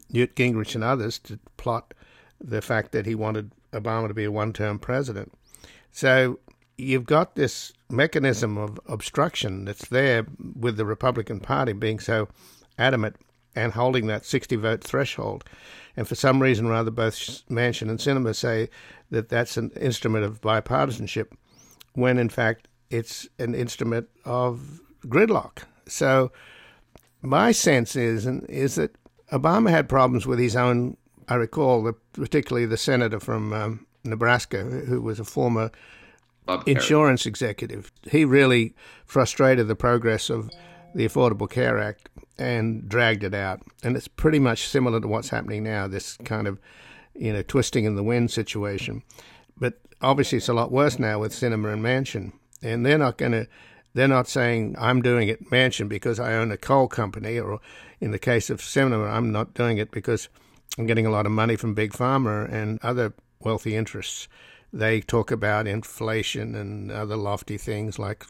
[0.08, 1.94] Newt Gingrich and others to plot
[2.40, 5.32] the fact that he wanted Obama to be a one term president.
[5.92, 6.40] So
[6.76, 10.26] you've got this mechanism of obstruction that's there
[10.58, 12.28] with the Republican Party being so
[12.78, 13.16] adamant
[13.54, 15.44] and holding that 60 vote threshold.
[15.96, 17.14] And for some reason or other, both
[17.50, 18.70] Manchin and Sinema say
[19.10, 21.28] that that's an instrument of bipartisanship,
[21.92, 25.64] when in fact it's an instrument of gridlock.
[25.86, 26.32] So
[27.20, 28.96] my sense is is that
[29.30, 30.96] Obama had problems with his own.
[31.28, 35.70] I recall, particularly the senator from um, Nebraska, who was a former
[36.66, 37.92] insurance executive.
[38.10, 38.74] He really
[39.06, 40.50] frustrated the progress of
[40.94, 43.62] the Affordable Care Act and dragged it out.
[43.82, 46.58] And it's pretty much similar to what's happening now, this kind of,
[47.14, 49.02] you know, twisting in the wind situation.
[49.56, 52.32] But obviously it's a lot worse now with Sinema and Manchin.
[52.62, 53.46] And they're not going to,
[53.94, 57.60] they're not saying, I'm doing it Manchin because I own a coal company, or
[58.00, 60.28] in the case of Sinema, I'm not doing it because
[60.78, 63.12] I'm getting a lot of money from Big Pharma and other
[63.44, 64.28] wealthy interests.
[64.72, 68.24] They talk about inflation and other lofty things like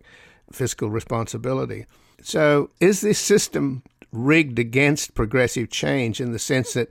[0.51, 1.87] fiscal responsibility.
[2.22, 6.90] So, is this system rigged against progressive change in the sense that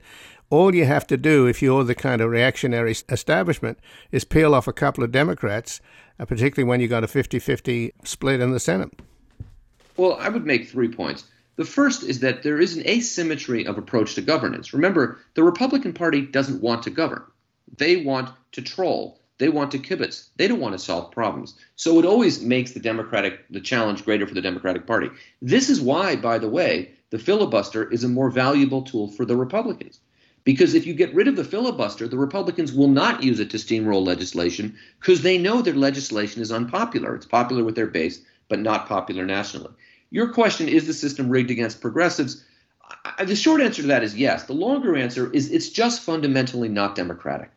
[0.50, 3.80] all you have to do if you're the kind of reactionary establishment
[4.12, 5.80] is peel off a couple of Democrats,
[6.20, 8.92] uh, particularly when you got a 50 50 split in the Senate?
[9.98, 11.26] Well, I would make three points.
[11.56, 14.74] The first is that there is an asymmetry of approach to governance.
[14.74, 17.24] Remember, the Republican Party doesn't want to govern,
[17.78, 19.20] they want to troll.
[19.38, 20.28] They want to kibitz.
[20.38, 21.56] They don't want to solve problems.
[21.76, 25.10] So it always makes the Democratic the challenge greater for the Democratic Party.
[25.42, 29.36] This is why, by the way, the filibuster is a more valuable tool for the
[29.36, 30.00] Republicans.
[30.44, 33.58] Because if you get rid of the filibuster, the Republicans will not use it to
[33.58, 37.16] steamroll legislation because they know their legislation is unpopular.
[37.16, 39.72] It's popular with their base, but not popular nationally.
[40.10, 42.44] Your question is the system rigged against progressives?
[43.24, 44.44] The short answer to that is yes.
[44.44, 47.52] The longer answer is it's just fundamentally not democratic.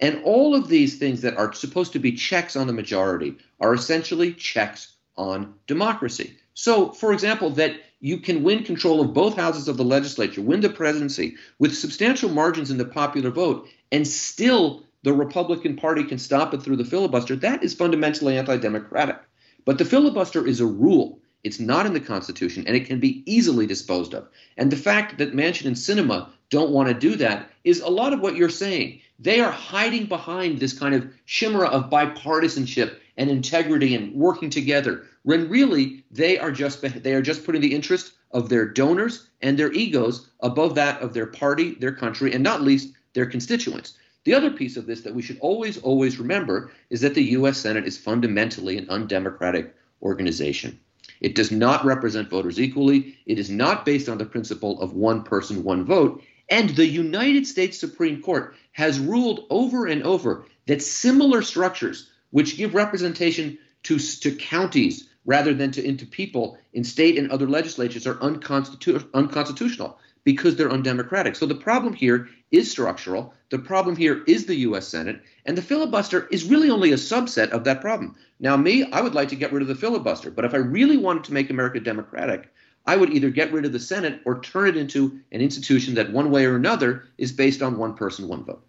[0.00, 3.74] And all of these things that are supposed to be checks on the majority are
[3.74, 6.36] essentially checks on democracy.
[6.54, 10.60] So, for example, that you can win control of both houses of the legislature, win
[10.60, 16.18] the presidency with substantial margins in the popular vote, and still the Republican Party can
[16.18, 19.18] stop it through the filibuster, that is fundamentally anti democratic.
[19.64, 21.20] But the filibuster is a rule.
[21.44, 24.28] It's not in the Constitution, and it can be easily disposed of.
[24.56, 28.12] And the fact that Manchin and Sinema don't want to do that is a lot
[28.12, 29.00] of what you're saying.
[29.18, 35.04] They are hiding behind this kind of chimera of bipartisanship and integrity and working together,
[35.24, 39.58] when really they are just they are just putting the interest of their donors and
[39.58, 43.94] their egos above that of their party, their country, and not least their constituents.
[44.24, 47.58] The other piece of this that we should always, always remember is that the U.S.
[47.58, 50.78] Senate is fundamentally an undemocratic organization.
[51.20, 53.18] It does not represent voters equally.
[53.26, 56.22] It is not based on the principle of one person, one vote.
[56.50, 62.56] And the United States Supreme Court has ruled over and over that similar structures, which
[62.56, 68.06] give representation to, to counties rather than to into people in state and other legislatures,
[68.06, 71.36] are unconstitu- unconstitutional because they're undemocratic.
[71.36, 73.34] So the problem here is structural.
[73.50, 74.88] The problem here is the U.S.
[74.88, 78.16] Senate, and the filibuster is really only a subset of that problem.
[78.40, 80.96] Now, me, I would like to get rid of the filibuster, but if I really
[80.96, 82.50] wanted to make America democratic,
[82.88, 86.10] I would either get rid of the Senate or turn it into an institution that,
[86.10, 88.64] one way or another, is based on one person, one vote.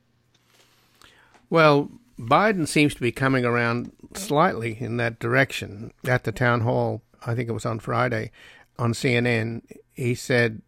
[1.49, 5.93] Well, Biden seems to be coming around slightly in that direction.
[6.05, 8.32] At the town hall, I think it was on Friday,
[8.77, 9.62] on CNN,
[9.93, 10.62] he said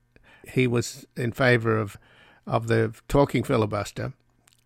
[0.48, 1.98] he was in favor of
[2.48, 4.14] of the talking filibuster,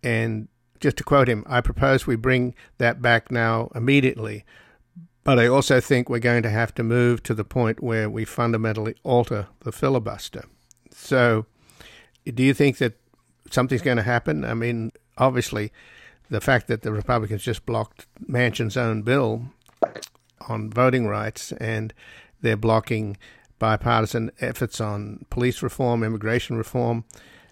[0.02, 0.48] and
[0.80, 4.44] just to quote him, I propose we bring that back now immediately
[5.26, 8.24] but I also think we're going to have to move to the point where we
[8.24, 10.44] fundamentally alter the filibuster.
[10.92, 11.46] So,
[12.24, 12.94] do you think that
[13.50, 14.44] something's going to happen?
[14.44, 15.72] I mean, obviously,
[16.30, 19.46] the fact that the Republicans just blocked Manchin's own bill
[20.48, 21.92] on voting rights and
[22.40, 23.16] they're blocking
[23.58, 27.04] bipartisan efforts on police reform, immigration reform,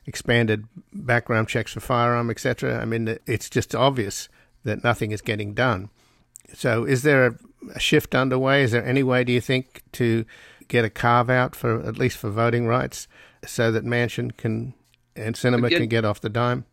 [0.07, 2.81] expanded background checks for firearm, etc.
[2.81, 4.29] I mean, it's just obvious
[4.63, 5.91] that nothing is getting done.
[6.53, 7.35] So, is there a,
[7.75, 8.63] a shift underway?
[8.63, 10.25] Is there any way, do you think, to
[10.69, 13.09] get a carve out for at least for voting rights,
[13.47, 14.75] so that Manchin can
[15.17, 16.65] and Sinema again, can get off the dime?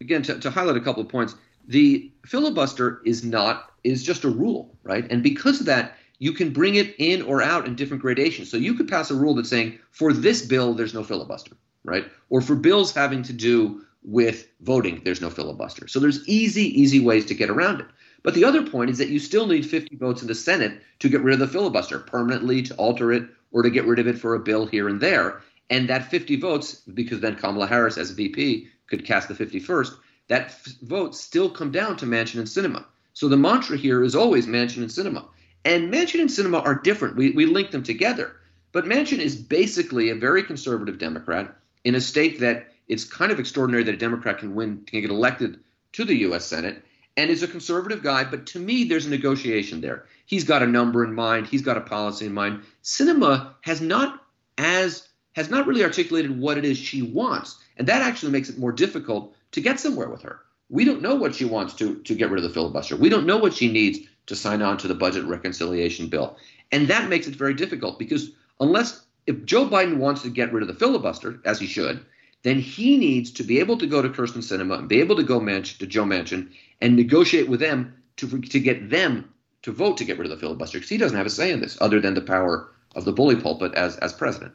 [0.00, 1.34] Again, to, to highlight a couple of points,
[1.66, 5.10] the filibuster is not is just a rule, right?
[5.10, 8.50] And because of that, you can bring it in or out in different gradations.
[8.50, 12.06] So you could pass a rule that's saying for this bill, there's no filibuster, right?
[12.28, 15.88] Or for bills having to do with voting, there's no filibuster.
[15.88, 17.86] So there's easy, easy ways to get around it.
[18.22, 19.70] But the other point is that you still need mm-hmm.
[19.70, 23.24] 50 votes in the Senate to get rid of the filibuster permanently, to alter it,
[23.52, 25.42] or to get rid of it for a bill here and there.
[25.70, 29.94] And that 50 votes, because then Kamala Harris as VP could cast the 51st,
[30.28, 32.84] that f- votes still come down to Manchin and Sinema.
[33.14, 35.24] So the mantra here is always Manchin and Sinema.
[35.64, 37.16] And Manchin and Sinema are different.
[37.16, 38.36] We, we link them together.
[38.72, 43.40] But Manchin is basically a very conservative Democrat in a state that it's kind of
[43.40, 45.60] extraordinary that a Democrat can win, can get elected
[45.92, 46.46] to the U.S.
[46.46, 46.84] Senate
[47.16, 50.06] and is a conservative guy, but to me, there's a negotiation there.
[50.26, 52.62] He's got a number in mind, he's got a policy in mind.
[52.82, 54.22] Sinema has not
[54.58, 58.58] as has not really articulated what it is she wants, and that actually makes it
[58.58, 60.40] more difficult to get somewhere with her.
[60.68, 62.96] We don't know what she wants to to get rid of the filibuster.
[62.96, 66.36] We don't know what she needs to sign on to the budget reconciliation bill,
[66.72, 68.30] and that makes it very difficult because
[68.60, 72.04] unless if Joe Biden wants to get rid of the filibuster, as he should,
[72.42, 75.22] then he needs to be able to go to Kyrsten Sinema and be able to
[75.22, 79.32] go Manch, to Joe Manchin and negotiate with them to to get them
[79.62, 81.60] to vote to get rid of the filibuster because he doesn't have a say in
[81.60, 84.54] this other than the power of the bully pulpit as as president.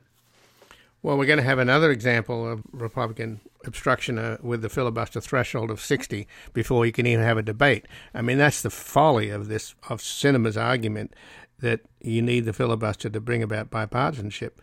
[1.04, 5.70] Well, we're going to have another example of Republican obstruction uh, with the filibuster threshold
[5.70, 7.86] of 60 before you can even have a debate.
[8.16, 11.14] I mean, that's the folly of this of Sinema's argument
[11.60, 14.54] that you need the filibuster to bring about bipartisanship.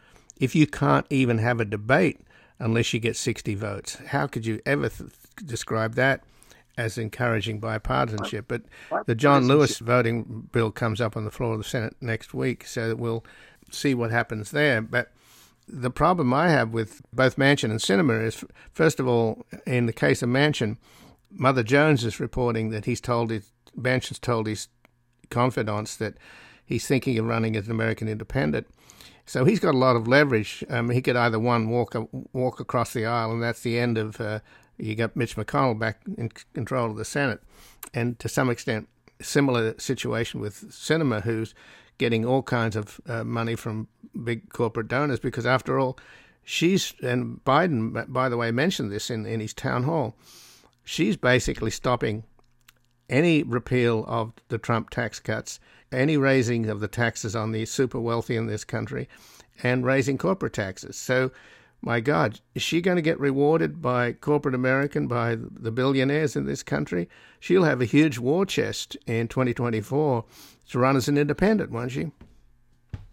[0.41, 2.21] If you can't even have a debate
[2.63, 5.11] unless you get 60 votes, how could you ever th-
[5.45, 6.23] describe that
[6.77, 8.45] as encouraging bipartisanship.
[8.49, 8.63] But
[9.07, 12.67] the John Lewis voting bill comes up on the floor of the Senate next week,
[12.67, 13.25] so we'll
[13.71, 14.81] see what happens there.
[14.81, 15.13] But
[15.69, 19.93] the problem I have with both Manchin and Sinema is, first of all, in the
[19.93, 20.77] case of Manchin,
[21.31, 24.69] Mother Jones is reporting that he's told his Manchin's told his
[25.31, 26.15] confidants that
[26.67, 28.67] he's thinking of running as an American independent.
[29.33, 30.63] So he's got a lot of leverage.
[30.69, 31.97] Um, he could either one walk
[32.35, 34.41] walk across the aisle, and that's the end of uh,
[34.77, 37.41] you got Mitch McConnell back in control of the Senate,
[37.95, 38.91] and to some extent,
[39.23, 41.55] similar situation with Sinema, who's
[41.97, 43.89] getting all kinds of uh, money from
[44.23, 45.97] big corporate donors because, after all,
[46.45, 50.15] she's and Biden, by the way, mentioned this in, in his town hall.
[50.85, 52.25] She's basically stopping
[53.09, 55.59] any repeal of the Trump tax cuts,
[55.93, 59.09] any raising of the taxes on the super wealthy in this country,
[59.63, 60.97] and raising corporate taxes.
[60.97, 61.31] So
[61.85, 66.47] my God, is she going to get rewarded by corporate American, by the billionaires in
[66.47, 67.09] this country?
[67.41, 70.25] She'll have a huge war chest in 2024
[70.71, 72.13] to run as an independent, won't she?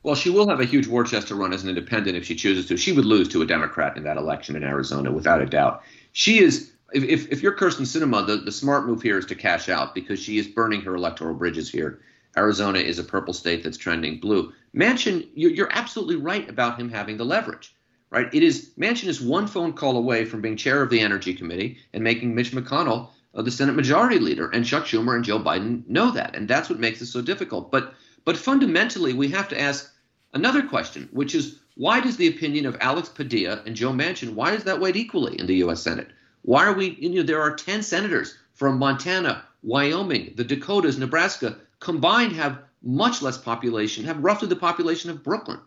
[0.04, 2.36] Well, she will have a huge war chest to run as an independent if she
[2.36, 2.78] chooses to.
[2.78, 5.82] She would lose to a Democrat in that election in Arizona, without a doubt.
[6.14, 9.68] She is, if, if you're Kyrsten Sinema, the, the smart move here is to cash
[9.68, 12.02] out because she is burning her electoral bridges here.
[12.38, 14.54] Arizona is a purple state that's trending blue.
[14.76, 17.76] Manchin, you're, absolutely right about him having the leverage
[18.12, 18.34] right?
[18.34, 21.78] It is Manchin is one phone call away from being chair of the Energy Committee
[21.94, 25.88] and making Mitch McConnell uh, the Senate Majority Leader, and Chuck Schumer and Joe Biden
[25.88, 27.72] know that, and that's what makes it so difficult.
[27.72, 27.94] But
[28.26, 29.94] but fundamentally, we have to ask
[30.34, 34.54] another question, which is why does the opinion of Alex Padilla and Joe Manchin why
[34.54, 35.82] is that weighed equally in the U.S.
[35.82, 36.10] Senate?
[36.42, 36.98] Why are we?
[37.00, 43.22] You know, there are ten senators from Montana, Wyoming, the Dakotas, Nebraska combined have much
[43.22, 45.60] less population, have roughly the population of Brooklyn.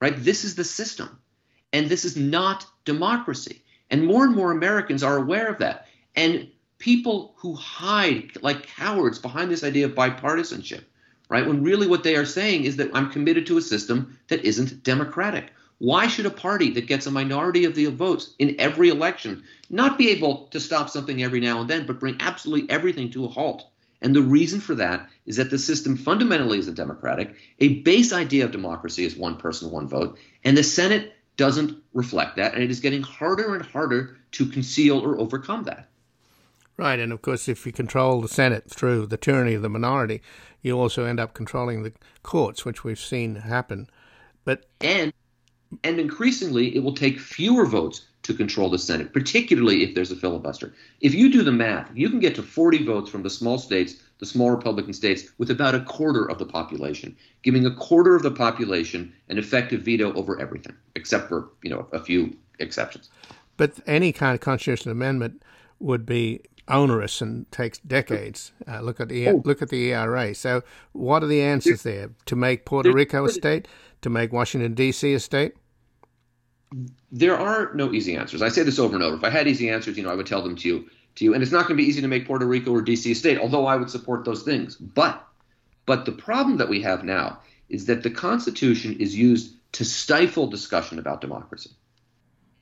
[0.00, 0.14] Right?
[0.16, 1.18] This is the system.
[1.72, 3.62] And this is not democracy.
[3.90, 5.86] And more and more Americans are aware of that.
[6.14, 10.84] And people who hide like cowards behind this idea of bipartisanship,
[11.28, 11.46] right?
[11.46, 14.82] When really what they are saying is that I'm committed to a system that isn't
[14.82, 15.52] democratic.
[15.78, 19.98] Why should a party that gets a minority of the votes in every election not
[19.98, 23.28] be able to stop something every now and then, but bring absolutely everything to a
[23.28, 23.68] halt?
[24.02, 27.34] And the reason for that is that the system fundamentally isn't democratic.
[27.60, 30.18] A base idea of democracy is one person, one vote.
[30.44, 35.00] And the Senate doesn't reflect that, and it is getting harder and harder to conceal
[35.00, 35.88] or overcome that.
[36.76, 40.20] Right, and of course, if you control the Senate through the tyranny of the minority,
[40.60, 41.92] you also end up controlling the
[42.22, 43.88] courts, which we've seen happen.
[44.44, 45.12] But and
[45.82, 50.16] and increasingly, it will take fewer votes to control the Senate, particularly if there's a
[50.16, 50.74] filibuster.
[51.00, 53.96] If you do the math, you can get to 40 votes from the small states,
[54.18, 58.22] the small Republican states, with about a quarter of the population, giving a quarter of
[58.22, 63.10] the population an effective veto over everything, except for you know a few exceptions.
[63.56, 65.42] But any kind of constitutional amendment
[65.78, 68.52] would be onerous and takes decades.
[68.66, 69.42] Uh, look at the oh.
[69.44, 70.34] look at the ERA.
[70.34, 70.62] So,
[70.92, 72.10] what are the answers there?
[72.26, 73.68] To make Puerto Rico a state,
[74.02, 75.14] to make Washington D.C.
[75.14, 75.54] a state?
[77.12, 78.42] There are no easy answers.
[78.42, 79.16] I say this over and over.
[79.16, 80.90] If I had easy answers, you know, I would tell them to you.
[81.16, 83.10] To you, and it's not going to be easy to make Puerto Rico or DC
[83.10, 83.38] a state.
[83.38, 85.26] Although I would support those things, but
[85.86, 87.38] But the problem that we have now
[87.68, 91.70] is that the Constitution is used to stifle discussion about democracy.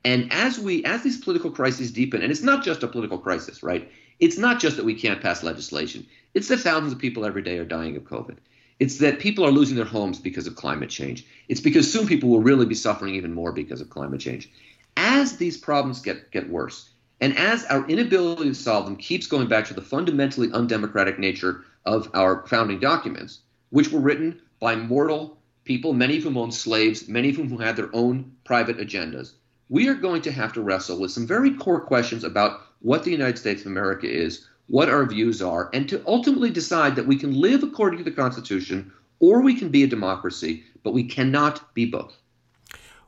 [0.04, 3.62] And as we as these political crises deepen, and it's not just a political crisis,
[3.62, 3.90] right?
[4.20, 6.06] It's not just that we can't pass legislation.
[6.34, 8.36] It's that thousands of people every day are dying of COVID.
[8.80, 11.26] It's that people are losing their homes because of climate change.
[11.48, 14.50] It's because soon people will really be suffering even more because of climate change.
[14.96, 19.48] As these problems get, get worse, and as our inability to solve them keeps going
[19.48, 25.38] back to the fundamentally undemocratic nature of our founding documents, which were written by mortal
[25.64, 29.32] people, many of whom owned slaves, many of whom who had their own private agendas,
[29.68, 33.10] we are going to have to wrestle with some very core questions about what the
[33.10, 37.16] United States of America is, what our views are, and to ultimately decide that we
[37.16, 38.90] can live according to the Constitution
[39.20, 42.16] or we can be a democracy, but we cannot be both.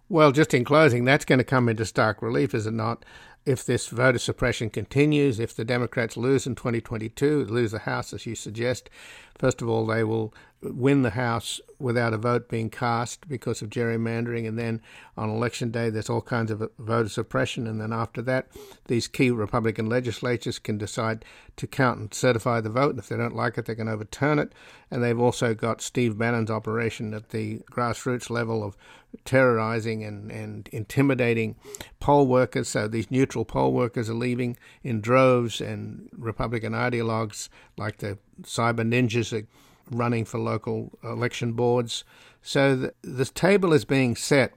[0.09, 3.05] Well, just in closing, that's going to come into stark relief, is it not?
[3.45, 8.27] If this voter suppression continues, if the Democrats lose in 2022, lose the House, as
[8.27, 8.89] you suggest,
[9.39, 10.33] first of all, they will
[10.63, 14.81] win the House without a vote being cast because of gerrymandering, and then
[15.17, 18.49] on election day there's all kinds of voter suppression, and then after that,
[18.87, 21.25] these key Republican legislatures can decide
[21.57, 24.39] to count and certify the vote, and if they don't like it, they can overturn
[24.39, 24.53] it.
[24.91, 28.77] And they've also got Steve Bannon's operation at the grassroots level of
[29.25, 31.57] terrorizing and, and intimidating
[32.01, 32.69] poll workers.
[32.69, 38.87] So these neutral poll workers are leaving in droves, and Republican ideologues like the cyber
[38.87, 39.47] ninjas are
[39.91, 42.05] running for local election boards.
[42.43, 44.53] So the, the table is being set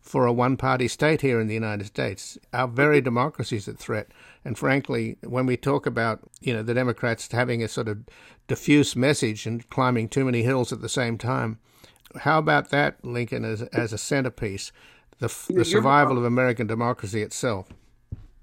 [0.00, 2.38] for a one party state here in the United States.
[2.52, 4.08] Our very democracy is at threat.
[4.44, 7.98] And frankly, when we talk about, you know, the Democrats having a sort of
[8.46, 11.58] diffuse message and climbing too many hills at the same time,
[12.20, 14.70] how about that, Lincoln, as, as a centerpiece,
[15.18, 17.68] the, the survival of American democracy itself?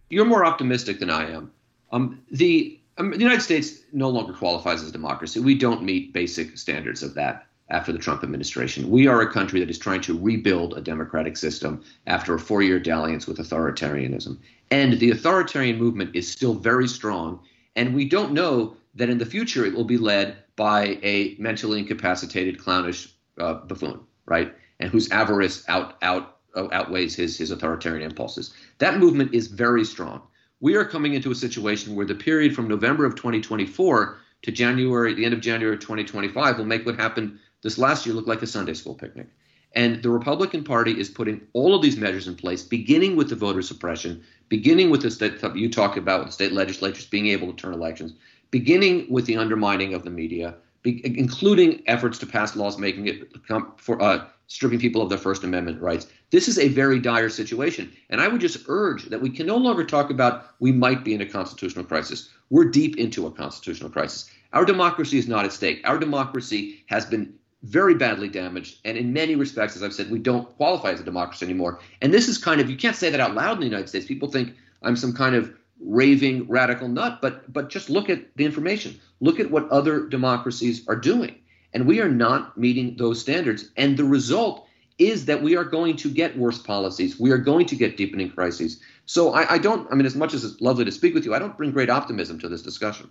[0.09, 1.51] You're more optimistic than I am.
[1.91, 5.39] Um, the um, the United States no longer qualifies as a democracy.
[5.39, 8.89] We don't meet basic standards of that after the Trump administration.
[8.89, 12.61] We are a country that is trying to rebuild a democratic system after a four
[12.61, 14.37] year dalliance with authoritarianism.
[14.69, 17.39] And the authoritarian movement is still very strong.
[17.75, 21.79] And we don't know that in the future it will be led by a mentally
[21.79, 24.53] incapacitated, clownish uh, buffoon, right?
[24.79, 28.53] And whose avarice out, out, outweighs his, his authoritarian impulses.
[28.77, 30.21] That movement is very strong
[30.62, 35.14] we are coming into a situation where the period from November of 2024 to January,
[35.14, 38.47] the end of January 2025, will make what happened this last year look like a
[38.47, 39.28] Sunday school picnic.
[39.74, 43.36] And the Republican Party is putting all of these measures in place, beginning with the
[43.36, 47.74] voter suppression, beginning with the state you talk about state legislatures being able to turn
[47.74, 48.14] elections,
[48.51, 53.32] beginning with the undermining of the media, including efforts to pass laws making it
[53.77, 56.07] for uh, stripping people of their First Amendment rights.
[56.32, 57.91] This is a very dire situation.
[58.09, 61.13] And I would just urge that we can no longer talk about we might be
[61.13, 62.29] in a constitutional crisis.
[62.49, 64.29] We're deep into a constitutional crisis.
[64.53, 65.82] Our democracy is not at stake.
[65.86, 68.79] Our democracy has been very badly damaged.
[68.84, 71.79] And in many respects, as I've said, we don't qualify as a democracy anymore.
[72.01, 74.05] And this is kind of, you can't say that out loud in the United States.
[74.05, 78.45] People think I'm some kind of raving radical nut, but but just look at the
[78.45, 78.99] information.
[79.22, 81.36] Look at what other democracies are doing.
[81.74, 83.69] And we are not meeting those standards.
[83.78, 84.67] And the result
[84.97, 87.19] is that we are going to get worse policies.
[87.19, 88.82] We are going to get deepening crises.
[89.05, 91.34] So I, I don't, I mean, as much as it's lovely to speak with you,
[91.34, 93.09] I don't bring great optimism to this discussion.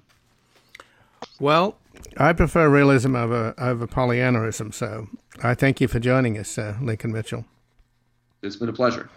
[1.39, 1.77] Well,
[2.17, 4.73] I prefer realism over, over Pollyannaism.
[4.73, 5.09] So
[5.43, 7.45] I thank you for joining us, uh, Lincoln Mitchell.
[8.43, 9.11] It's been a pleasure.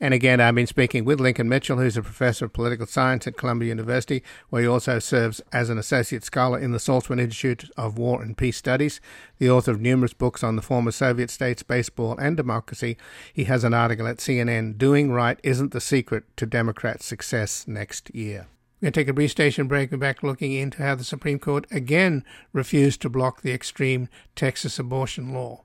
[0.00, 3.36] And again, I've been speaking with Lincoln Mitchell, who's a professor of political science at
[3.36, 7.98] Columbia University, where he also serves as an associate scholar in the Saltzman Institute of
[7.98, 9.00] War and Peace Studies,
[9.38, 12.96] the author of numerous books on the former Soviet states, baseball, and democracy.
[13.32, 18.14] He has an article at CNN, Doing Right Isn't the Secret to Democrat Success Next
[18.14, 18.46] Year.
[18.80, 19.90] We're going to take a brief station break.
[19.90, 24.78] We're back looking into how the Supreme Court again refused to block the extreme Texas
[24.78, 25.64] abortion law.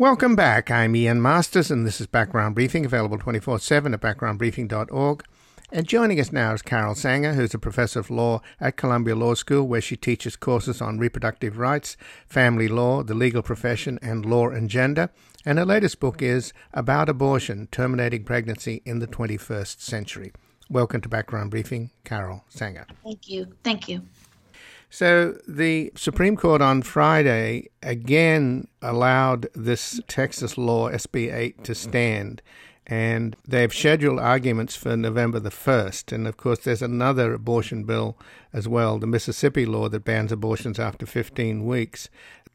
[0.00, 0.70] Welcome back.
[0.70, 5.24] I'm Ian Masters, and this is Background Briefing, available 24 7 at backgroundbriefing.org.
[5.72, 9.34] And joining us now is Carol Sanger, who's a professor of law at Columbia Law
[9.34, 11.96] School, where she teaches courses on reproductive rights,
[12.28, 15.10] family law, the legal profession, and law and gender.
[15.44, 20.32] And her latest book is About Abortion Terminating Pregnancy in the 21st Century.
[20.70, 22.86] Welcome to Background Briefing, Carol Sanger.
[23.02, 23.48] Thank you.
[23.64, 24.02] Thank you.
[24.90, 32.42] So the Supreme Court on Friday again allowed this Texas law, SB 8, to stand.
[32.86, 36.10] And they've scheduled arguments for November the 1st.
[36.12, 38.16] And of course, there's another abortion bill
[38.52, 42.08] as well, the Mississippi law that bans abortions after 15 weeks.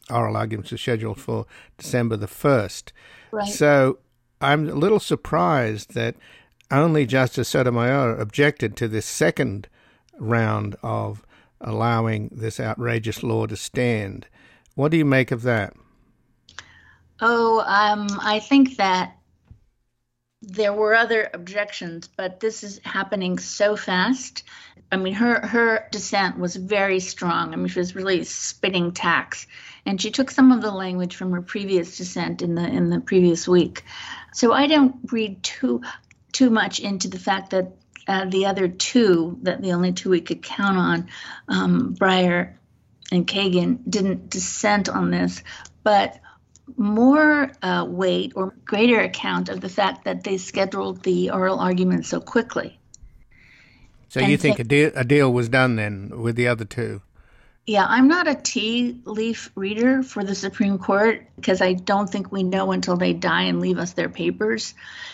[0.10, 1.46] Oral arguments are scheduled for
[1.78, 2.92] December the 1st.
[3.32, 3.48] Right.
[3.48, 4.00] So
[4.42, 6.16] I'm a little surprised that
[6.72, 9.68] only Justice Sotomayor objected to this second
[10.18, 11.24] round of
[11.64, 14.28] allowing this outrageous law to stand.
[14.76, 15.74] What do you make of that?
[17.22, 19.16] Oh, um, I think that
[20.42, 24.44] there were other objections, but this is happening so fast.
[24.92, 27.54] I mean, her her dissent was very strong.
[27.54, 29.48] I mean, she was really spitting tacks,
[29.86, 33.00] and she took some of the language from her previous dissent in the in the
[33.00, 33.84] previous week.
[34.34, 35.82] So I don't read too
[36.34, 37.72] too much into the fact that
[38.08, 41.08] uh, the other two, that the only two we could count on,
[41.48, 42.54] um, Breyer
[43.12, 45.44] and Kagan, didn't dissent on this,
[45.84, 46.20] but
[46.78, 52.06] more uh, weight or greater account of the fact that they scheduled the oral argument
[52.06, 52.80] so quickly.
[54.10, 57.02] So and you think a, deal, a deal was done then with the other two?
[57.66, 62.30] Yeah, I'm not a tea leaf reader for the Supreme Court because I don't think
[62.30, 64.74] we know until they die and leave us their papers,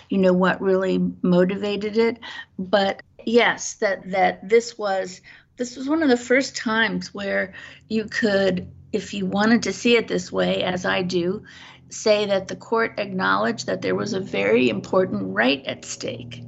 [0.09, 2.17] you know, what really motivated it.
[2.57, 5.21] But yes, that that this was
[5.57, 7.53] this was one of the first times where
[7.87, 11.43] you could, if you wanted to see it this way, as I do,
[11.89, 16.43] say that the court acknowledged that there was a very important right at stake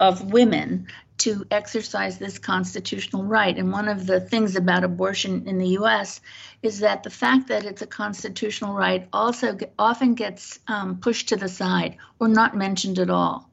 [0.00, 0.86] of women
[1.24, 3.56] to exercise this constitutional right.
[3.56, 6.20] And one of the things about abortion in the U.S.
[6.62, 11.36] is that the fact that it's a constitutional right also often gets um, pushed to
[11.36, 13.48] the side or not mentioned at all.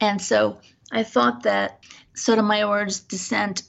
[0.00, 0.60] And so
[0.92, 1.82] I thought that
[2.14, 3.64] Sotomayor's dissent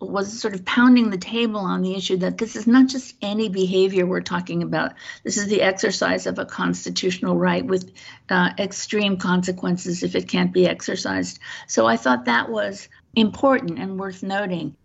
[0.00, 3.48] was sort of pounding the table on the issue that this is not just any
[3.48, 4.92] behavior we're talking about.
[5.22, 7.92] This is the exercise of a constitutional right with
[8.28, 11.38] uh, extreme consequences if it can't be exercised.
[11.66, 14.76] So I thought that was important and worth noting.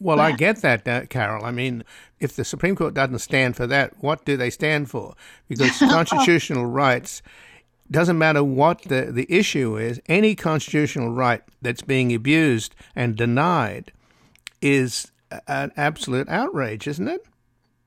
[0.00, 1.44] Well, I get that, uh, Carol.
[1.44, 1.82] I mean,
[2.20, 5.14] if the Supreme Court doesn't stand for that, what do they stand for?
[5.48, 7.20] Because constitutional rights
[7.90, 13.92] doesn't matter what the, the issue is, any constitutional right that's being abused and denied
[14.60, 15.10] is
[15.46, 17.26] an absolute outrage, isn't it?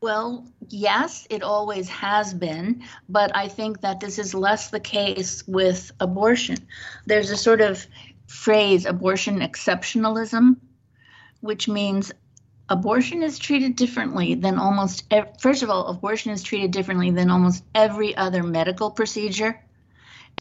[0.01, 5.43] Well, yes, it always has been, but I think that this is less the case
[5.47, 6.57] with abortion.
[7.05, 7.85] There's a sort of
[8.27, 10.57] phrase, abortion exceptionalism,
[11.41, 12.11] which means
[12.69, 17.63] abortion is treated differently than almost, first of all, abortion is treated differently than almost
[17.75, 19.61] every other medical procedure,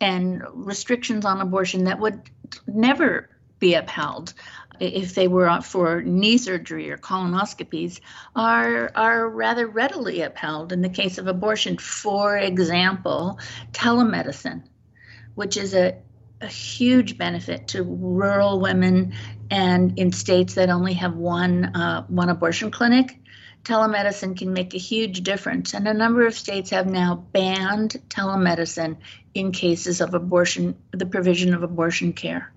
[0.01, 2.23] and restrictions on abortion that would
[2.67, 3.29] never
[3.59, 4.33] be upheld
[4.81, 8.01] if they were for knee surgery or colonoscopies,
[8.35, 11.77] are, are rather readily upheld in the case of abortion.
[11.77, 13.39] For example,
[13.73, 14.65] telemedicine,
[15.35, 15.99] which is a,
[16.41, 19.13] a huge benefit to rural women
[19.51, 23.19] and in states that only have one, uh, one abortion clinic.
[23.63, 28.97] Telemedicine can make a huge difference, and a number of states have now banned telemedicine
[29.35, 32.51] in cases of abortion, the provision of abortion care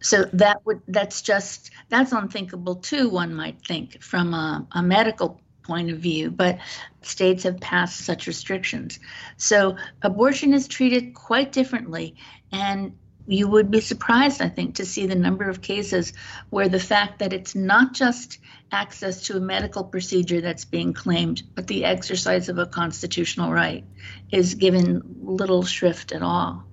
[0.00, 5.40] so that would that's just that's unthinkable too one might think from a, a, medical
[5.62, 6.58] point of view but
[7.02, 8.98] states have passed such restrictions.
[9.36, 12.16] So abortion is treated quite differently
[12.52, 12.92] and
[13.28, 16.12] you would be surprised i think to see the number of cases
[16.50, 18.38] where the fact that it's not just
[18.70, 23.84] access to a medical procedure that's being claimed but the exercise of a constitutional right
[24.30, 26.64] is given little shrift at all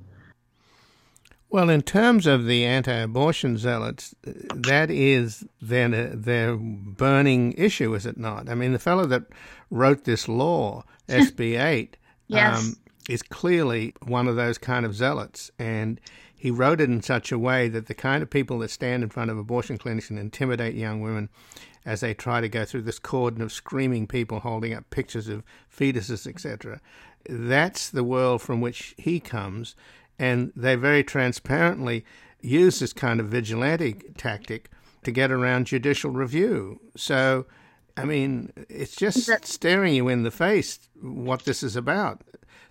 [1.53, 8.17] well, in terms of the anti-abortion zealots, that is their their burning issue, is it
[8.17, 8.49] not?
[8.49, 9.25] I mean, the fellow that
[9.69, 11.95] wrote this law, SB eight,
[12.25, 12.57] yes.
[12.57, 12.75] um,
[13.07, 16.01] is clearly one of those kind of zealots, and
[16.35, 19.09] he wrote it in such a way that the kind of people that stand in
[19.09, 21.29] front of abortion clinics and intimidate young women
[21.85, 25.43] as they try to go through this cordon of screaming people holding up pictures of
[25.71, 26.81] fetuses, etc.
[27.29, 29.75] That's the world from which he comes
[30.19, 32.05] and they very transparently
[32.41, 34.69] use this kind of vigilante tactic
[35.03, 36.79] to get around judicial review.
[36.95, 37.45] So,
[37.97, 42.21] I mean, it's just staring you in the face what this is about.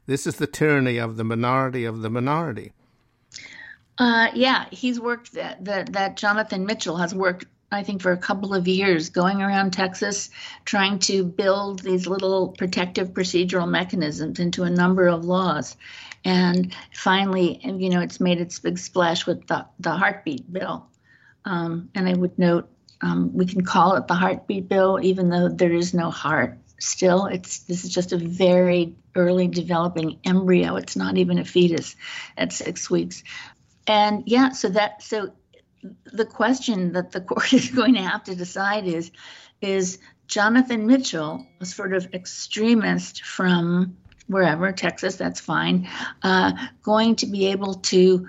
[0.06, 2.72] This is the tyranny of the minority of the minority.
[3.98, 8.16] Uh, yeah, he's worked that, that that Jonathan Mitchell has worked I think for a
[8.16, 10.30] couple of years going around Texas
[10.64, 15.76] trying to build these little protective procedural mechanisms into a number of laws.
[16.24, 20.86] And finally, you know, it's made its big splash with the, the heartbeat bill.
[21.44, 22.68] Um, and I would note
[23.04, 26.58] Um, we can call it the heartbeat bill, even though there is no heart.
[26.78, 30.76] Still, it's this is just a very early developing embryo.
[30.76, 31.96] It's not even a fetus
[32.36, 33.24] at six weeks,
[33.88, 34.52] and yeah.
[34.52, 35.32] So that so
[36.04, 39.10] the question that the court is going to have to decide is
[39.60, 45.88] is Jonathan Mitchell, a sort of extremist from wherever, Texas, that's fine,
[46.22, 46.52] uh,
[46.82, 48.26] going to be able to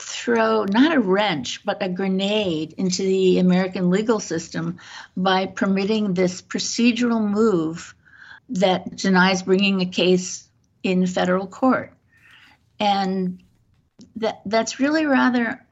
[0.00, 4.78] throw not a wrench, but a grenade into the American legal system
[5.16, 7.94] by permitting this procedural move
[8.48, 10.48] that denies bringing a case
[10.82, 11.92] in federal court.
[12.80, 13.42] And
[14.16, 15.64] that that's really rather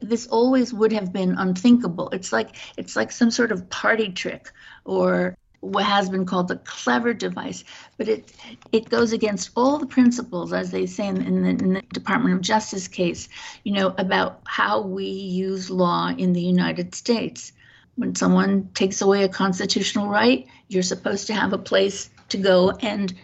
[0.00, 2.10] this always would have been unthinkable.
[2.10, 4.50] It's like it's like some sort of party trick
[4.84, 7.64] or what has been called the clever device,
[7.96, 8.32] but it
[8.72, 12.34] it goes against all the principles, as they say in, in, the, in, the, Department
[12.34, 13.28] of Justice case,
[13.62, 17.52] you know, about how we use law in the United States.
[17.96, 22.72] When someone takes away a constitutional right, you're supposed to have a place to go
[22.72, 23.14] and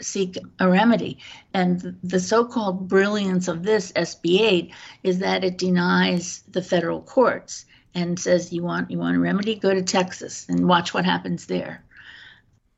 [0.00, 1.18] seek a remedy.
[1.54, 4.72] And the so called brilliance of this SB 8
[5.02, 9.54] is that it denies the federal courts and says you want you want a remedy
[9.54, 11.82] go to Texas and watch what happens there.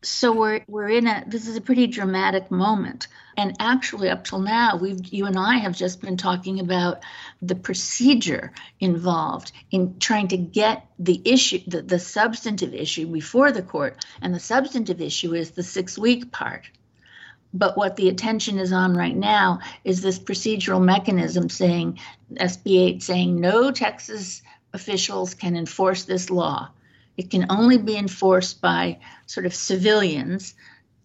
[0.03, 3.09] So we're we're in a this is a pretty dramatic moment.
[3.37, 7.03] And actually up till now we've you and i have just been talking about
[7.43, 13.63] the procedure involved in trying to get the issue the, the substantive issue before the
[13.63, 14.05] court.
[14.23, 16.71] And the substantive issue is the six week part
[17.55, 21.99] but what the attention is on right now is this procedural mechanism saying
[22.37, 24.43] sb 8 saying no texas
[24.73, 26.71] officials can enforce this law.
[27.17, 30.55] It can only be enforced by sort of civilians,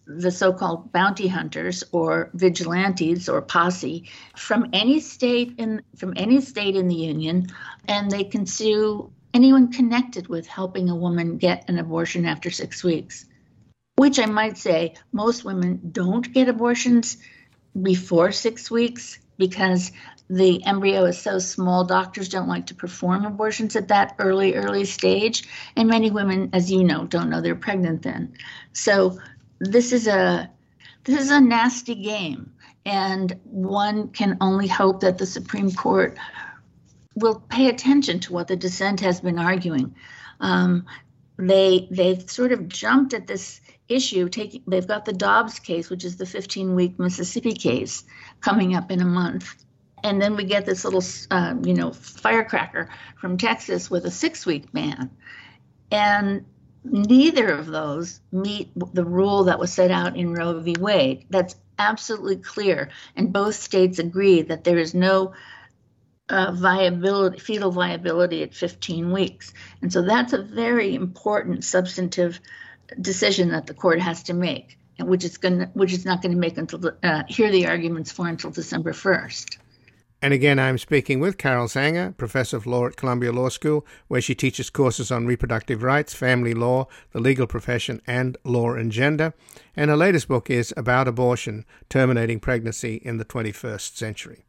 [0.06, 6.42] the so called bounty hunters or vigilantes or posse from any state in from any
[6.42, 7.46] state in the union
[7.88, 12.84] and they can sue anyone connected with helping a woman get an abortion after 6
[12.84, 13.24] weeks
[13.96, 17.16] which i might say most women don't get abortions
[17.82, 19.90] before 6 weeks because
[20.30, 24.84] the embryo is so small, doctors don't like to perform abortions at that early, early
[24.84, 25.46] stage.
[25.76, 28.34] And many women, as you know, don't know they're pregnant then.
[28.72, 29.18] So
[29.58, 30.50] this is a
[31.04, 32.52] this is a nasty game.
[32.86, 36.16] And one can only hope that the Supreme Court
[37.14, 39.94] will pay attention to what the dissent has been arguing.
[40.40, 40.86] Um,
[41.36, 46.04] they they've sort of jumped at this issue taking they've got the Dobbs case which
[46.04, 48.04] is the 15 week Mississippi case
[48.40, 49.64] coming up in a month
[50.04, 54.70] and then we get this little, uh, you know, firecracker from Texas with a six-week
[54.70, 55.10] ban,
[55.90, 56.44] and
[56.84, 60.76] neither of those meet the rule that was set out in Roe v.
[60.78, 61.24] Wade.
[61.30, 65.32] That's absolutely clear, and both states agree that there is no
[66.28, 72.40] uh, viability, fetal viability at 15 weeks, and so that's a very important substantive
[73.00, 76.32] decision that the court has to make, and which is going, which is not going
[76.32, 79.58] to make until uh, hear the arguments for until December 1st.
[80.24, 84.22] And again, I'm speaking with Carol Sanger, professor of law at Columbia Law School, where
[84.22, 89.34] she teaches courses on reproductive rights, family law, the legal profession, and law and gender.
[89.76, 94.44] And her latest book is About Abortion Terminating Pregnancy in the 21st Century.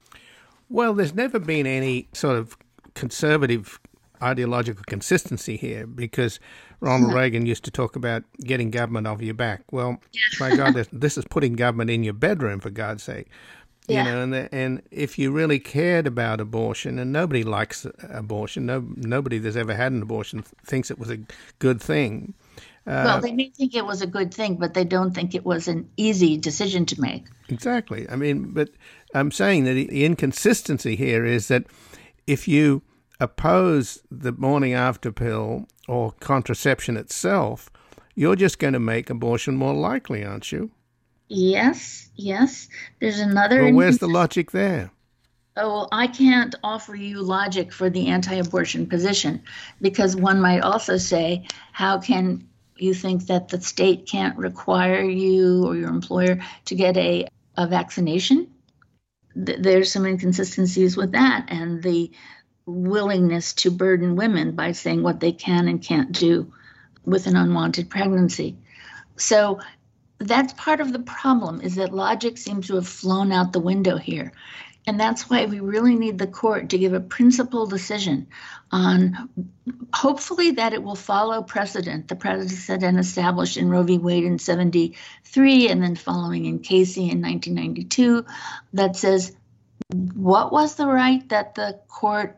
[0.69, 2.57] Well, there's never been any sort of
[2.93, 3.81] conservative
[4.21, 6.39] ideological consistency here because
[6.79, 9.63] Ronald Reagan used to talk about getting government off your back.
[9.71, 9.99] Well,
[10.39, 13.27] my God, this, this is putting government in your bedroom, for God's sake.
[13.87, 14.03] You yeah.
[14.03, 18.83] know, and the, and if you really cared about abortion, and nobody likes abortion, no
[18.95, 21.19] nobody that's ever had an abortion thinks it was a
[21.59, 22.33] good thing.
[22.87, 25.45] Uh, well, they may think it was a good thing, but they don't think it
[25.45, 27.25] was an easy decision to make.
[27.49, 28.09] Exactly.
[28.09, 28.69] I mean, but
[29.13, 31.65] I'm saying that the inconsistency here is that
[32.25, 32.81] if you
[33.19, 37.69] oppose the morning after pill or contraception itself,
[38.15, 40.71] you're just going to make abortion more likely, aren't you?
[41.27, 42.67] Yes, yes.
[42.99, 43.63] There's another.
[43.63, 44.91] Well, where's the logic there?
[45.57, 49.41] Oh, well, I can't offer you logic for the anti abortion position
[49.81, 52.47] because one might also say, how can
[52.77, 57.67] you think that the state can't require you or your employer to get a, a
[57.67, 58.47] vaccination?
[59.45, 62.11] Th- there's some inconsistencies with that and the
[62.65, 66.51] willingness to burden women by saying what they can and can't do
[67.05, 68.57] with an unwanted pregnancy.
[69.17, 69.59] So
[70.17, 73.97] that's part of the problem is that logic seems to have flown out the window
[73.97, 74.31] here.
[74.87, 78.27] And that's why we really need the court to give a principled decision
[78.71, 79.29] on
[79.93, 83.97] hopefully that it will follow precedent, the precedent established in Roe v.
[83.97, 88.25] Wade in 73 and then following in Casey in 1992
[88.73, 89.35] that says
[90.13, 92.37] what was the right that the court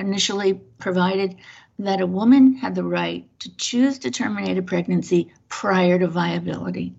[0.00, 1.36] initially provided
[1.78, 6.94] that a woman had the right to choose to terminate a pregnancy prior to viability.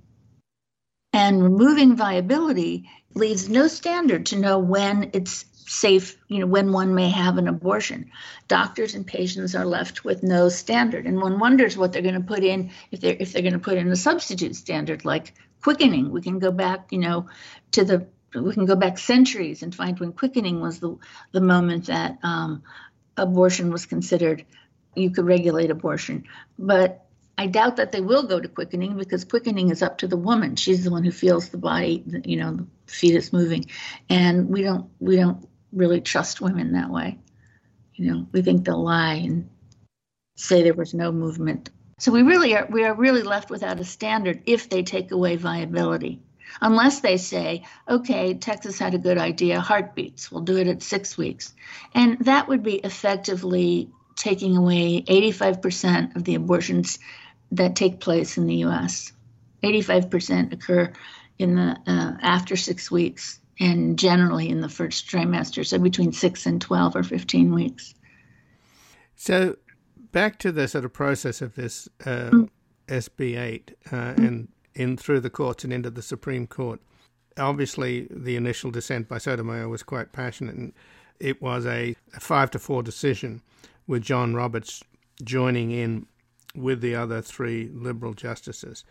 [1.11, 6.95] And removing viability leaves no standard to know when it's safe, you know, when one
[6.95, 8.11] may have an abortion.
[8.47, 12.21] Doctors and patients are left with no standard, and one wonders what they're going to
[12.21, 16.11] put in if they're if they're going to put in a substitute standard like quickening.
[16.11, 17.27] We can go back, you know,
[17.73, 20.97] to the we can go back centuries and find when quickening was the
[21.31, 22.63] the moment that um,
[23.21, 24.45] abortion was considered
[24.95, 26.25] you could regulate abortion,
[26.57, 27.05] but
[27.37, 30.57] I doubt that they will go to quickening because quickening is up to the woman.
[30.57, 33.67] She's the one who feels the body, you know, the fetus moving,
[34.09, 37.17] and we don't we don't really trust women that way.
[37.93, 39.49] You know, we think they'll lie and
[40.35, 41.69] say there was no movement.
[41.97, 45.37] So we really are we are really left without a standard if they take away
[45.37, 46.21] viability.
[46.61, 51.17] Unless they say, okay, Texas had a good idea, heartbeats, we'll do it at six
[51.17, 51.53] weeks.
[51.93, 56.99] And that would be effectively taking away 85% of the abortions
[57.51, 59.11] that take place in the US.
[59.63, 60.93] 85% occur
[61.37, 66.45] in the uh, after six weeks and generally in the first trimester, so between six
[66.45, 67.93] and 12 or 15 weeks.
[69.15, 69.57] So,
[70.11, 72.49] back to the sort of process of this uh, mm.
[72.87, 74.17] SB 8 uh, mm.
[74.17, 76.79] and in through the courts and into the Supreme Court.
[77.37, 80.73] Obviously, the initial dissent by Sotomayor was quite passionate, and
[81.19, 83.41] it was a, five to four decision
[83.87, 84.83] with John Roberts
[85.23, 86.05] joining in
[86.55, 88.83] with the other three liberal justices.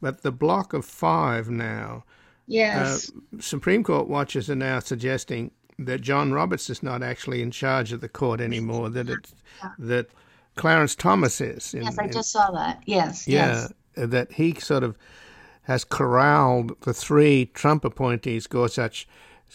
[0.00, 2.04] But the block of five now
[2.46, 3.10] Yes.
[3.10, 7.92] Uh, Supreme Court watchers are now suggesting that John Roberts is not actually in charge
[7.92, 8.90] of the court anymore.
[8.90, 9.32] That it
[9.62, 9.70] yeah.
[9.78, 10.06] that
[10.56, 11.74] Clarence Thomas is.
[11.74, 12.82] In, yes, I just saw that.
[12.86, 13.26] Yes.
[13.26, 14.08] Yeah, yes.
[14.08, 14.96] that he sort of
[15.64, 19.06] has corralled the three Trump appointees, Gorsuch,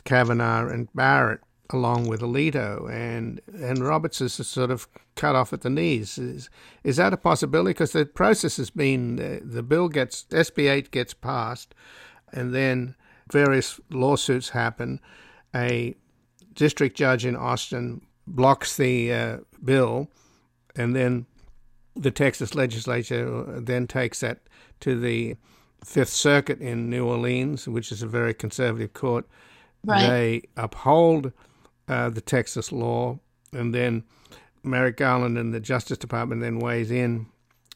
[0.04, 1.42] Kavanaugh, and Barrett,
[1.72, 6.18] along with Alito, and and Roberts is sort of cut off at the knees.
[6.18, 6.50] Is
[6.84, 7.72] is that a possibility?
[7.72, 11.76] Because the process has been uh, the bill gets SB eight gets passed
[12.32, 12.96] and then
[13.32, 15.00] various lawsuits happen.
[15.56, 15.96] A
[16.54, 20.10] district judge in Austin blocks the uh, bill,
[20.76, 21.26] and then
[21.96, 24.40] the Texas legislature then takes that
[24.80, 25.36] to the
[25.84, 29.26] Fifth Circuit in New Orleans, which is a very conservative court.
[29.86, 30.08] Right.
[30.08, 31.32] They uphold
[31.88, 33.20] uh, the Texas law,
[33.54, 34.04] and then
[34.64, 37.28] Merrick Garland and the Justice Department then weighs in,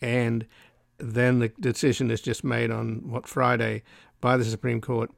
[0.01, 0.45] and
[0.97, 3.83] then the decision is just made on what Friday
[4.21, 5.11] by the Supreme Court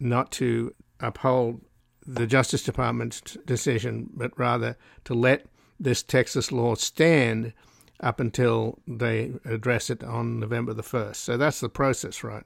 [0.00, 1.60] not to uphold
[2.06, 5.46] the Justice Department's decision, but rather to let
[5.78, 7.52] this Texas law stand
[8.00, 11.16] up until they address it on November the 1st.
[11.16, 12.44] So that's the process, right?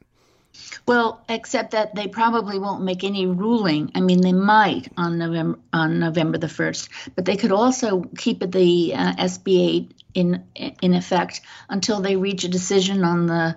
[0.86, 3.90] Well, except that they probably won't make any ruling.
[3.94, 8.40] I mean, they might on November on November the first, but they could also keep
[8.40, 11.40] the uh, SB 8 in in effect
[11.70, 13.57] until they reach a decision on the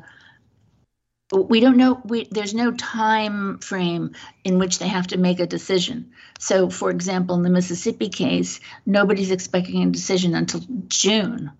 [1.33, 4.11] we don't know we, there's no time frame
[4.43, 8.59] in which they have to make a decision so for example in the mississippi case
[8.85, 11.51] nobody's expecting a decision until june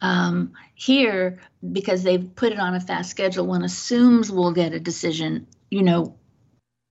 [0.00, 1.38] um, here
[1.72, 5.82] because they've put it on a fast schedule one assumes we'll get a decision you
[5.82, 6.16] know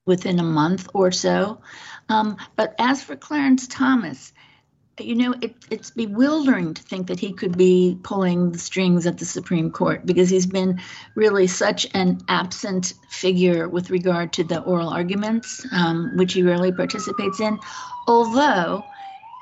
[0.06, 1.62] within a month or so
[2.10, 4.34] um, but as for clarence thomas
[5.02, 9.18] you know, it, it's bewildering to think that he could be pulling the strings at
[9.18, 10.82] the Supreme Court because he's been
[11.16, 16.72] really such an absent figure with regard to the oral arguments, um, which he rarely
[16.72, 17.60] participates in.
[18.08, 18.84] Although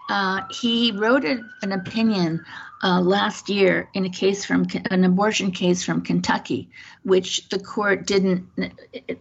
[0.09, 2.45] uh, he wrote a, an opinion
[2.83, 6.69] uh, last year in a case from an abortion case from Kentucky,
[7.03, 8.47] which the court didn't.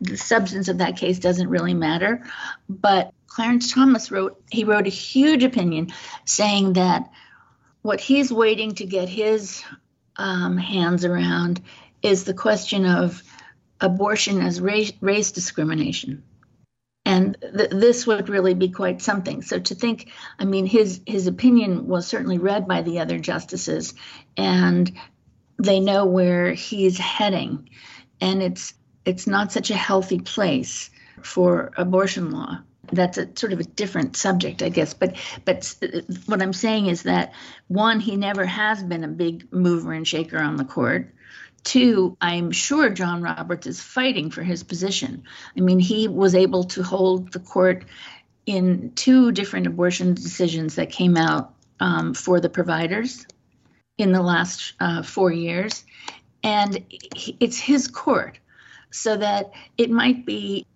[0.00, 2.24] The substance of that case doesn't really matter,
[2.68, 5.92] but Clarence Thomas wrote, he wrote a huge opinion
[6.24, 7.10] saying that
[7.82, 9.62] what he's waiting to get his
[10.16, 11.60] um, hands around
[12.02, 13.22] is the question of
[13.80, 16.22] abortion as race, race discrimination.
[17.06, 19.40] And th- this would really be quite something.
[19.40, 23.94] So to think, I mean, his his opinion was certainly read by the other justices,
[24.36, 24.90] and
[25.56, 27.70] they know where he's heading,
[28.20, 30.90] and it's it's not such a healthy place
[31.22, 32.58] for abortion law
[32.92, 34.92] that's a sort of a different subject, I guess.
[34.92, 35.76] But but
[36.26, 37.32] what I'm saying is that
[37.68, 41.14] one, he never has been a big mover and shaker on the court.
[41.66, 45.24] Two, I'm sure John Roberts is fighting for his position.
[45.56, 47.84] I mean, he was able to hold the court
[48.46, 53.26] in two different abortion decisions that came out um, for the providers
[53.98, 55.84] in the last uh, four years,
[56.44, 56.84] and
[57.40, 58.38] it's his court,
[58.92, 60.66] so that it might be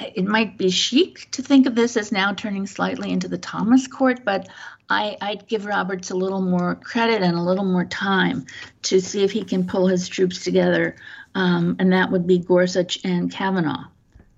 [0.00, 3.86] it might be chic to think of this as now turning slightly into the Thomas
[3.86, 4.48] court, but
[4.88, 8.46] I, would give Roberts a little more credit and a little more time
[8.82, 10.96] to see if he can pull his troops together,
[11.34, 13.84] um, and that would be Gorsuch and Kavanaugh,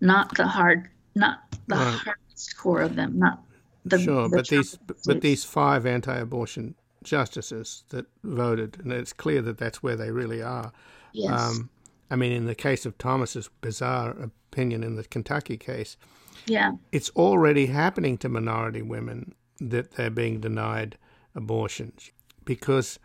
[0.00, 1.94] not the hard, not the right.
[1.94, 3.42] hardest core of them, not
[3.86, 3.98] the.
[3.98, 9.58] Sure, the but these but these five anti-abortion justices that voted, and it's clear that
[9.58, 10.72] that's where they really are.
[11.12, 11.40] Yes.
[11.40, 11.70] Um,
[12.12, 15.96] I mean, in the case of Thomas's bizarre opinion in the Kentucky case,
[16.44, 20.98] yeah, it's already happening to minority women that they're being denied
[21.34, 22.10] abortions
[22.44, 22.98] because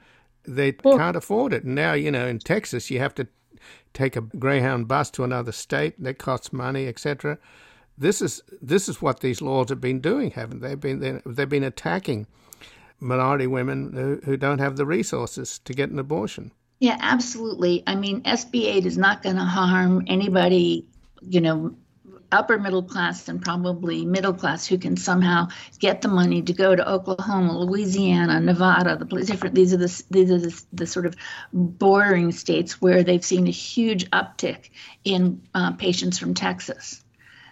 [0.44, 1.64] they well, can't afford it.
[1.64, 3.28] now, you know, in Texas, you have to
[3.94, 7.38] take a Greyhound bus to another state that costs money, etc.
[7.98, 10.76] This is this is what these laws have been doing, haven't they?
[10.76, 12.28] They've been they've been attacking
[13.00, 16.52] minority women who, who don't have the resources to get an abortion.
[16.80, 17.84] Yeah, absolutely.
[17.88, 20.86] I mean, SB 8 is not going to harm anybody,
[21.22, 21.76] you know,
[22.32, 25.48] upper middle class and probably middle class who can somehow
[25.80, 30.32] get the money to go to Oklahoma, Louisiana, Nevada, the different these are the these
[30.32, 31.16] are the, the sort of
[31.54, 34.70] bordering states where they've seen a huge uptick
[35.04, 37.04] in uh, patients from Texas.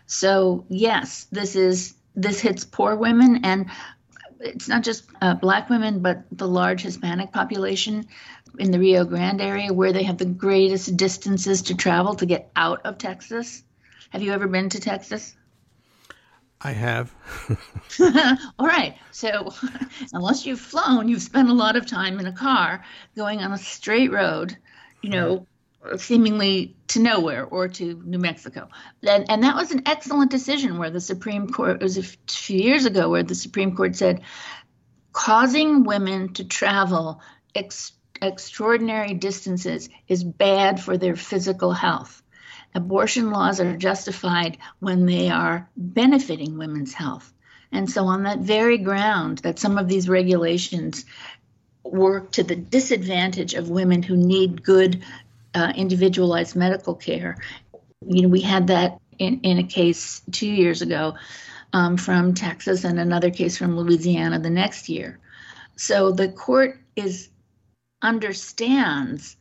[0.08, 3.68] So yes, this is this hits poor women and
[4.40, 8.06] it's not just uh, black women, but the large Hispanic population
[8.60, 12.52] in the Rio Grande area where they have the greatest distances to travel to get
[12.56, 13.64] out of Texas.
[14.10, 15.36] Have you ever been to Texas?
[16.62, 17.14] I have.
[18.60, 18.98] All right.
[19.12, 19.54] So,
[20.14, 22.84] unless you've flown, you've spent a lot of time in a car
[23.16, 24.58] going on a straight road,
[25.02, 25.48] you know,
[25.98, 28.70] seemingly to nowhere or to New Mexico.
[29.08, 32.60] And, and that was an excellent decision where the Supreme Court, it was a few
[32.60, 34.22] years ago, where the Supreme Court said
[35.12, 37.22] causing women to travel
[37.54, 42.22] ex- extraordinary distances is bad for their physical health
[42.76, 47.34] abortion laws are justified when they are benefiting women's health.
[47.72, 51.06] And so, on that very ground, that some of these regulations
[51.84, 55.04] work to the disadvantage of women who need good
[55.54, 57.38] uh, individualized medical care.
[58.06, 61.16] You know, we had that in, in a case two years ago
[61.74, 65.20] um, from Texas and another case from Louisiana the next year.
[65.76, 67.30] So the court is
[68.06, 69.36] understands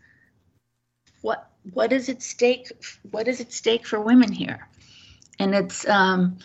[1.21, 2.73] what what is at stake
[3.11, 4.67] what is at stake for women here.
[5.39, 6.39] And it's um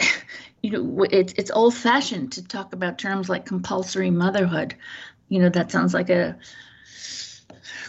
[0.62, 4.74] you know it's it's old fashioned to talk about terms like compulsory motherhood.
[5.28, 6.36] You know that sounds like a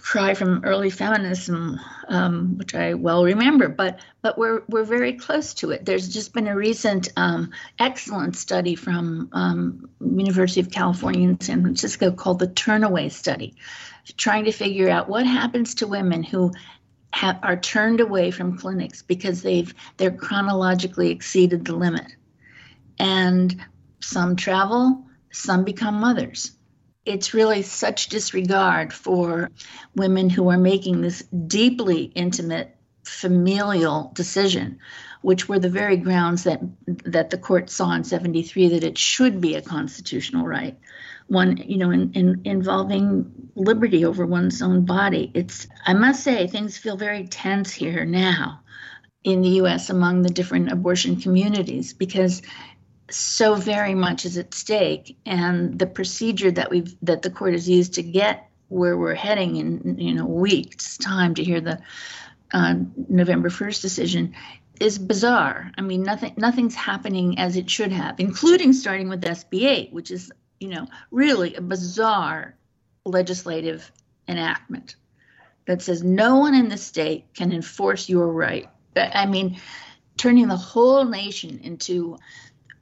[0.04, 1.80] cry from early feminism,
[2.10, 3.70] um, which I well remember.
[3.70, 5.86] But but we're we're very close to it.
[5.86, 11.62] There's just been a recent um, excellent study from um, University of California in San
[11.62, 13.56] Francisco called the Turnaway Study,
[14.18, 16.52] trying to figure out what happens to women who
[17.14, 22.08] have, are turned away from clinics because they've they're chronologically exceeded the limit,
[23.00, 23.56] and
[24.02, 26.52] some travel, some become mothers
[27.06, 29.52] it's really such disregard for
[29.96, 34.80] women who are making this deeply intimate familial decision
[35.24, 39.40] which were the very grounds that that the court saw in 73 that it should
[39.42, 40.78] be a constitutional right.
[41.28, 45.32] One you know in, in, involving liberty over one's own body.
[45.34, 48.60] It's i must say things feel very tense here now
[49.24, 52.42] in the us among the different abortion communities because
[53.10, 57.68] so very much is at stake, and the procedure that we've that the court has
[57.68, 61.80] used to get where we're heading in you know weeks time to hear the
[62.54, 62.76] uh,
[63.10, 64.36] November first decision
[64.80, 65.72] is bizarre.
[65.78, 70.12] I mean, nothing nothing's happening as it should have, including starting with SB 8, which
[70.12, 72.56] is you know really a bizarre
[73.06, 73.92] legislative
[74.28, 74.96] enactment
[75.66, 78.70] that says no one in the state can enforce your right.
[78.96, 79.60] I mean,
[80.18, 82.18] turning the whole nation into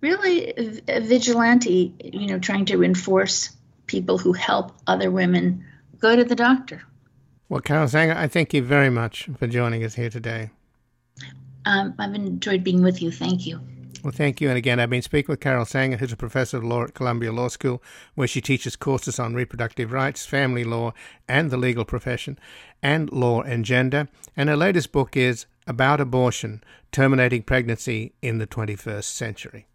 [0.02, 3.52] really vigilante, you know, trying to enforce
[3.88, 5.64] people who help other women
[6.00, 6.82] go to the doctor.
[7.50, 10.50] Well, Carol Sanger, I thank you very much for joining us here today.
[11.66, 13.12] Um, I've enjoyed being with you.
[13.12, 13.60] Thank you.
[14.04, 14.50] Well, thank you.
[14.50, 17.32] And again, I've been speaking with Carol Sanger, who's a professor of law at Columbia
[17.32, 17.84] Law School,
[18.16, 20.94] where she teaches courses on reproductive rights, family law,
[21.28, 22.40] and the legal profession,
[22.82, 24.08] and law and gender.
[24.36, 29.68] And her latest book is About Abortion Terminating Pregnancy in the 21st Century.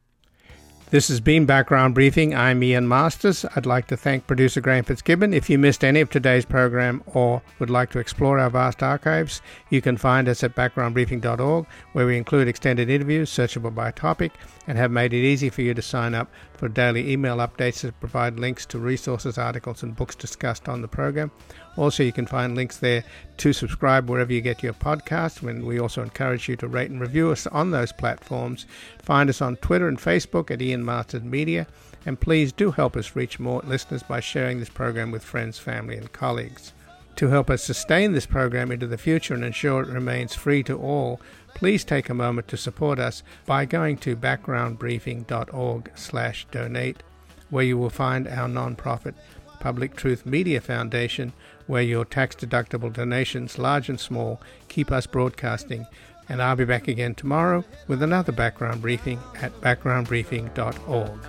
[0.89, 2.32] This has been Background Briefing.
[2.32, 3.45] I'm Ian Masters.
[3.57, 5.34] I'd like to thank producer Graham Fitzgibbon.
[5.34, 9.43] If you missed any of today's program or would like to explore our vast archives,
[9.68, 14.30] you can find us at backgroundbriefing.org, where we include extended interviews searchable by topic
[14.68, 17.99] and have made it easy for you to sign up for daily email updates that
[17.99, 21.32] provide links to resources, articles, and books discussed on the program.
[21.77, 23.05] Also, you can find links there
[23.37, 25.47] to subscribe wherever you get your podcast.
[25.47, 28.66] And we also encourage you to rate and review us on those platforms.
[28.99, 31.66] Find us on Twitter and Facebook at Ian Masters Media.
[32.07, 35.97] And please do help us reach more listeners by sharing this program with friends, family,
[35.97, 36.72] and colleagues.
[37.16, 40.79] To help us sustain this program into the future and ensure it remains free to
[40.79, 41.20] all,
[41.55, 47.03] please take a moment to support us by going to backgroundbriefing.org/donate,
[47.49, 49.14] where you will find our non-profit
[49.59, 51.33] Public Truth Media Foundation,
[51.66, 55.86] where your tax-deductible donations, large and small, keep us broadcasting.
[56.28, 61.20] And I'll be back again tomorrow with another background briefing at backgroundbriefing.org.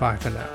[0.00, 0.48] Bye for now.